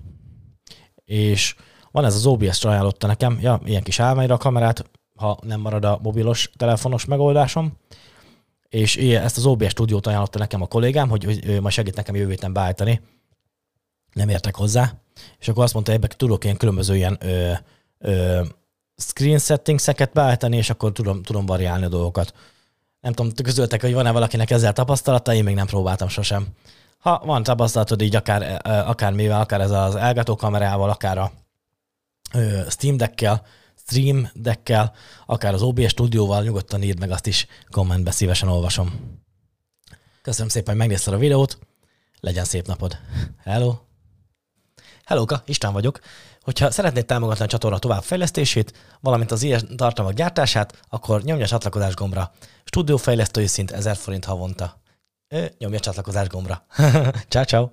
és 1.06 1.54
van 1.90 2.04
ez 2.04 2.14
az 2.14 2.26
OBS 2.26 2.64
ajánlotta 2.64 3.06
nekem, 3.06 3.38
ja, 3.40 3.60
ilyen 3.64 3.82
kis 3.82 4.00
állványra 4.00 4.34
a 4.34 4.38
kamerát, 4.38 4.90
ha 5.14 5.38
nem 5.42 5.60
marad 5.60 5.84
a 5.84 5.98
mobilos, 6.02 6.50
telefonos 6.56 7.04
megoldásom, 7.04 7.72
és 8.68 8.96
ezt 8.96 9.36
az 9.36 9.46
OBS 9.46 9.70
stúdiót 9.70 10.06
ajánlotta 10.06 10.38
nekem 10.38 10.62
a 10.62 10.66
kollégám, 10.66 11.08
hogy, 11.08 11.24
hogy 11.24 11.60
majd 11.60 11.74
segít 11.74 11.96
nekem 11.96 12.14
jövő 12.14 12.30
héten 12.30 12.52
beállítani. 12.52 13.00
Nem 14.12 14.28
értek 14.28 14.54
hozzá. 14.54 14.94
És 15.38 15.48
akkor 15.48 15.64
azt 15.64 15.72
mondta, 15.72 15.92
hogy 15.92 16.00
ebben 16.02 16.16
tudok 16.18 16.44
ilyen 16.44 16.56
különböző 16.56 16.96
ilyen 16.96 17.18
ö, 17.20 17.52
ö, 17.98 18.44
screen 18.96 19.38
settingseket 19.38 20.12
beállítani, 20.12 20.56
és 20.56 20.70
akkor 20.70 20.92
tudom, 20.92 21.22
tudom 21.22 21.46
variálni 21.46 21.84
a 21.84 21.88
dolgokat. 21.88 22.34
Nem 23.00 23.12
tudom, 23.12 23.32
közöltek, 23.42 23.80
hogy 23.80 23.94
van-e 23.94 24.10
valakinek 24.10 24.50
ezzel 24.50 24.72
tapasztalata, 24.72 25.34
én 25.34 25.44
még 25.44 25.54
nem 25.54 25.66
próbáltam 25.66 26.08
sosem 26.08 26.46
ha 27.06 27.22
van 27.24 27.42
tapasztalatod 27.42 28.02
így 28.02 28.16
akár, 28.16 28.60
akár 28.64 29.12
mivel, 29.12 29.40
akár 29.40 29.60
ez 29.60 29.70
az 29.70 29.94
elgató 29.94 30.36
kamerával, 30.36 30.90
akár 30.90 31.18
a 31.18 31.32
Steam 32.68 32.96
Deckkel, 32.96 33.42
Stream 33.76 34.30
Deckkel, 34.34 34.92
akár 35.26 35.54
az 35.54 35.62
OBS 35.62 35.88
stúdióval, 35.88 36.42
nyugodtan 36.42 36.82
írd 36.82 36.98
meg 36.98 37.10
azt 37.10 37.26
is, 37.26 37.46
kommentbe 37.70 38.10
szívesen 38.10 38.48
olvasom. 38.48 39.18
Köszönöm 40.22 40.48
szépen, 40.48 40.68
hogy 40.68 40.76
megnézted 40.76 41.14
a 41.14 41.18
videót, 41.18 41.58
legyen 42.20 42.44
szép 42.44 42.66
napod. 42.66 42.98
Hello! 43.44 43.74
Hellóka, 45.04 45.42
István 45.44 45.72
vagyok. 45.72 46.00
Hogyha 46.40 46.70
szeretnéd 46.70 47.06
támogatni 47.06 47.44
a 47.44 47.48
csatorna 47.48 47.78
továbbfejlesztését, 47.78 48.72
valamint 49.00 49.30
az 49.30 49.42
ilyen 49.42 49.76
tartalmak 49.76 50.14
gyártását, 50.14 50.80
akkor 50.88 51.22
nyomj 51.22 51.42
a 51.42 51.46
csatlakozás 51.46 51.94
gombra. 51.94 52.32
Stúdiófejlesztői 52.64 53.46
szint 53.46 53.70
1000 53.70 53.96
forint 53.96 54.24
havonta. 54.24 54.84
Ö, 55.28 55.44
nyomj 55.58 55.76
a 55.76 55.80
csatlakozás 55.80 56.28
gombra. 56.28 56.66
ciao, 57.28 57.44
ciao. 57.44 57.70